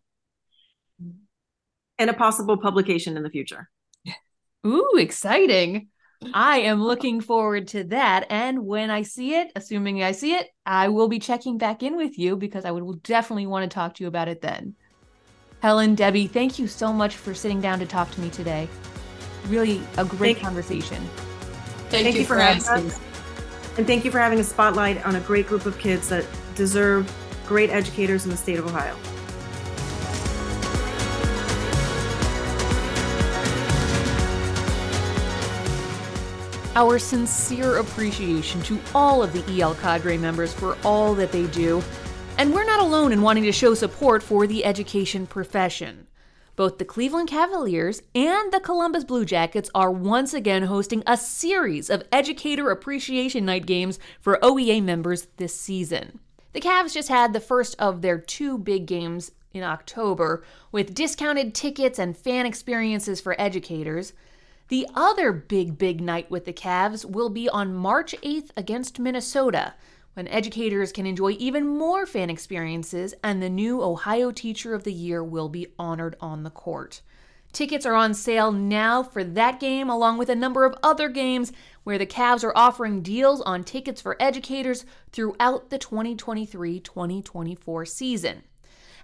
and 1.98 2.10
a 2.10 2.14
possible 2.14 2.56
publication 2.56 3.16
in 3.16 3.22
the 3.22 3.30
future 3.30 3.70
ooh 4.66 4.96
exciting 4.98 5.88
I 6.32 6.60
am 6.60 6.82
looking 6.82 7.20
forward 7.20 7.68
to 7.68 7.84
that. 7.84 8.26
And 8.30 8.64
when 8.64 8.90
I 8.90 9.02
see 9.02 9.34
it, 9.34 9.52
assuming 9.54 10.02
I 10.02 10.12
see 10.12 10.32
it, 10.32 10.48
I 10.64 10.88
will 10.88 11.08
be 11.08 11.18
checking 11.18 11.58
back 11.58 11.82
in 11.82 11.94
with 11.94 12.18
you 12.18 12.36
because 12.36 12.64
I 12.64 12.70
would 12.70 13.02
definitely 13.02 13.46
want 13.46 13.70
to 13.70 13.74
talk 13.74 13.94
to 13.96 14.02
you 14.02 14.08
about 14.08 14.26
it 14.26 14.40
then. 14.40 14.74
Helen, 15.60 15.94
Debbie, 15.94 16.26
thank 16.26 16.58
you 16.58 16.68
so 16.68 16.90
much 16.90 17.16
for 17.16 17.34
sitting 17.34 17.60
down 17.60 17.78
to 17.80 17.86
talk 17.86 18.10
to 18.12 18.20
me 18.22 18.30
today. 18.30 18.66
Really 19.48 19.82
a 19.96 20.04
great 20.04 20.36
thank 20.36 20.40
conversation. 20.40 21.02
Thank, 21.88 22.04
thank 22.04 22.14
you, 22.14 22.20
you, 22.22 22.26
for 22.26 22.38
asking. 22.38 22.90
Us. 22.90 23.00
And 23.78 23.86
thank 23.86 24.04
you 24.04 24.10
for 24.10 24.18
having 24.18 24.40
a 24.40 24.44
spotlight 24.44 25.04
on 25.04 25.16
a 25.16 25.20
great 25.20 25.46
group 25.46 25.66
of 25.66 25.78
kids 25.78 26.08
that 26.08 26.24
deserve 26.54 27.12
great 27.46 27.70
educators 27.70 28.24
in 28.24 28.30
the 28.30 28.36
state 28.36 28.58
of 28.58 28.66
Ohio. 28.66 28.96
Our 36.74 36.98
sincere 36.98 37.78
appreciation 37.78 38.60
to 38.62 38.78
all 38.94 39.22
of 39.22 39.32
the 39.32 39.60
EL 39.60 39.74
Cadre 39.76 40.18
members 40.18 40.52
for 40.52 40.76
all 40.84 41.14
that 41.14 41.32
they 41.32 41.46
do. 41.46 41.82
And 42.36 42.52
we're 42.52 42.66
not 42.66 42.80
alone 42.80 43.12
in 43.12 43.22
wanting 43.22 43.44
to 43.44 43.52
show 43.52 43.72
support 43.72 44.22
for 44.22 44.46
the 44.46 44.62
education 44.62 45.26
profession. 45.26 46.06
Both 46.56 46.78
the 46.78 46.86
Cleveland 46.86 47.28
Cavaliers 47.28 48.00
and 48.14 48.50
the 48.50 48.60
Columbus 48.60 49.04
Blue 49.04 49.26
Jackets 49.26 49.68
are 49.74 49.90
once 49.90 50.32
again 50.32 50.62
hosting 50.62 51.02
a 51.06 51.18
series 51.18 51.90
of 51.90 52.02
Educator 52.10 52.70
Appreciation 52.70 53.44
Night 53.44 53.66
games 53.66 53.98
for 54.22 54.38
OEA 54.42 54.82
members 54.82 55.28
this 55.36 55.54
season. 55.54 56.18
The 56.54 56.62
Cavs 56.62 56.94
just 56.94 57.10
had 57.10 57.34
the 57.34 57.40
first 57.40 57.76
of 57.78 58.00
their 58.00 58.18
two 58.18 58.56
big 58.56 58.86
games 58.86 59.32
in 59.52 59.62
October 59.62 60.42
with 60.72 60.94
discounted 60.94 61.54
tickets 61.54 61.98
and 61.98 62.16
fan 62.16 62.46
experiences 62.46 63.20
for 63.20 63.38
educators. 63.38 64.14
The 64.68 64.88
other 64.94 65.32
big, 65.32 65.76
big 65.76 66.00
night 66.00 66.30
with 66.30 66.46
the 66.46 66.54
Cavs 66.54 67.04
will 67.04 67.28
be 67.28 67.50
on 67.50 67.74
March 67.74 68.14
8th 68.22 68.48
against 68.56 68.98
Minnesota, 68.98 69.74
when 70.16 70.26
educators 70.28 70.92
can 70.92 71.04
enjoy 71.04 71.32
even 71.32 71.66
more 71.66 72.06
fan 72.06 72.30
experiences 72.30 73.12
and 73.22 73.42
the 73.42 73.50
new 73.50 73.82
Ohio 73.82 74.30
Teacher 74.30 74.74
of 74.74 74.82
the 74.82 74.92
Year 74.92 75.22
will 75.22 75.50
be 75.50 75.66
honored 75.78 76.16
on 76.22 76.42
the 76.42 76.48
court. 76.48 77.02
Tickets 77.52 77.84
are 77.84 77.94
on 77.94 78.14
sale 78.14 78.50
now 78.50 79.02
for 79.02 79.22
that 79.22 79.60
game, 79.60 79.90
along 79.90 80.16
with 80.16 80.30
a 80.30 80.34
number 80.34 80.64
of 80.64 80.74
other 80.82 81.10
games 81.10 81.52
where 81.84 81.98
the 81.98 82.06
Cavs 82.06 82.42
are 82.42 82.56
offering 82.56 83.02
deals 83.02 83.42
on 83.42 83.62
tickets 83.62 84.00
for 84.00 84.16
educators 84.18 84.86
throughout 85.12 85.68
the 85.68 85.76
2023 85.76 86.80
2024 86.80 87.84
season. 87.84 88.42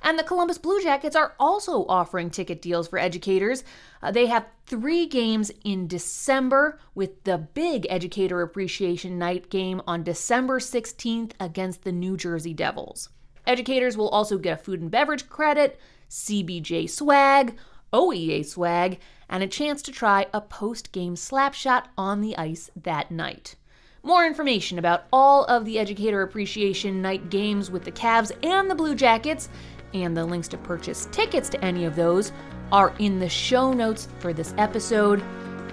And 0.02 0.18
the 0.18 0.24
Columbus 0.24 0.58
Blue 0.58 0.82
Jackets 0.82 1.14
are 1.14 1.34
also 1.38 1.86
offering 1.86 2.28
ticket 2.28 2.60
deals 2.60 2.88
for 2.88 2.98
educators. 2.98 3.62
Uh, 4.02 4.10
they 4.10 4.26
have 4.26 4.46
three 4.66 5.06
games 5.06 5.52
in 5.64 5.86
December, 5.86 6.80
with 6.94 7.22
the 7.24 7.38
big 7.38 7.86
Educator 7.88 8.42
Appreciation 8.42 9.18
Night 9.18 9.48
game 9.48 9.80
on 9.86 10.02
December 10.02 10.58
16th 10.58 11.32
against 11.38 11.84
the 11.84 11.92
New 11.92 12.16
Jersey 12.16 12.52
Devils. 12.52 13.10
Educators 13.46 13.96
will 13.96 14.08
also 14.08 14.38
get 14.38 14.60
a 14.60 14.62
food 14.62 14.80
and 14.80 14.90
beverage 14.90 15.28
credit, 15.28 15.78
CBJ 16.10 16.90
swag, 16.90 17.56
OEA 17.92 18.44
swag, 18.44 18.98
and 19.28 19.42
a 19.42 19.48
chance 19.48 19.82
to 19.82 19.92
try 19.92 20.26
a 20.32 20.40
post 20.40 20.92
game 20.92 21.14
slapshot 21.14 21.84
on 21.96 22.20
the 22.20 22.36
ice 22.36 22.70
that 22.76 23.10
night. 23.10 23.56
More 24.04 24.26
information 24.26 24.80
about 24.80 25.04
all 25.12 25.44
of 25.44 25.64
the 25.64 25.78
Educator 25.78 26.22
Appreciation 26.22 27.02
Night 27.02 27.30
games 27.30 27.70
with 27.70 27.84
the 27.84 27.92
Cavs 27.92 28.32
and 28.44 28.68
the 28.68 28.74
Blue 28.74 28.96
Jackets 28.96 29.48
and 29.94 30.16
the 30.16 30.24
links 30.24 30.48
to 30.48 30.58
purchase 30.58 31.06
tickets 31.12 31.48
to 31.50 31.64
any 31.64 31.84
of 31.84 31.96
those 31.96 32.32
are 32.70 32.94
in 32.98 33.18
the 33.18 33.28
show 33.28 33.72
notes 33.72 34.08
for 34.18 34.32
this 34.32 34.54
episode. 34.58 35.22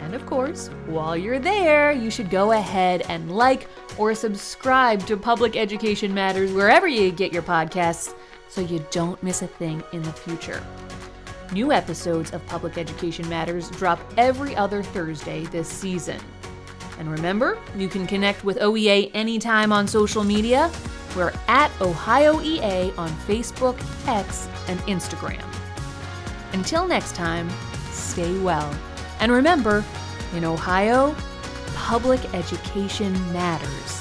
And 0.02 0.14
of 0.14 0.26
course, 0.26 0.70
while 0.86 1.16
you're 1.16 1.40
there, 1.40 1.92
you 1.92 2.10
should 2.10 2.30
go 2.30 2.52
ahead 2.52 3.04
and 3.10 3.36
like 3.36 3.68
or 3.98 4.16
subscribe 4.16 5.06
to 5.08 5.18
Public 5.18 5.56
Education 5.56 6.14
Matters 6.14 6.52
wherever 6.52 6.88
you 6.88 7.12
get 7.12 7.34
your 7.34 7.44
podcasts 7.44 8.14
so 8.48 8.62
you 8.62 8.86
don't 8.92 9.22
miss 9.22 9.42
a 9.42 9.48
thing 9.48 9.84
in 9.94 10.02
the 10.02 10.14
future. 10.14 10.64
New 11.52 11.72
episodes 11.72 12.32
of 12.32 12.46
Public 12.48 12.78
Education 12.78 13.28
Matters 13.28 13.70
drop 13.72 14.00
every 14.18 14.56
other 14.56 14.84
Thursday 14.84 15.46
this 15.46 15.68
season. 15.68 16.20
And 17.00 17.10
remember, 17.10 17.58
you 17.76 17.88
can 17.88 18.06
connect 18.06 18.44
with 18.44 18.60
OEA 18.60 19.10
anytime 19.14 19.72
on 19.72 19.88
social 19.88 20.24
media. 20.24 20.70
We're 21.16 21.34
at 21.48 21.72
Ohio 21.82 22.42
EA 22.42 22.92
on 22.98 23.10
Facebook, 23.28 23.78
X, 24.08 24.48
and 24.68 24.80
Instagram. 24.82 25.44
Until 26.54 26.88
next 26.88 27.16
time, 27.16 27.50
stay 27.92 28.38
well. 28.40 28.74
And 29.20 29.32
remember, 29.32 29.84
in 30.36 30.46
Ohio, 30.46 31.16
public 31.76 32.34
education 32.34 33.14
matters. 33.34 33.99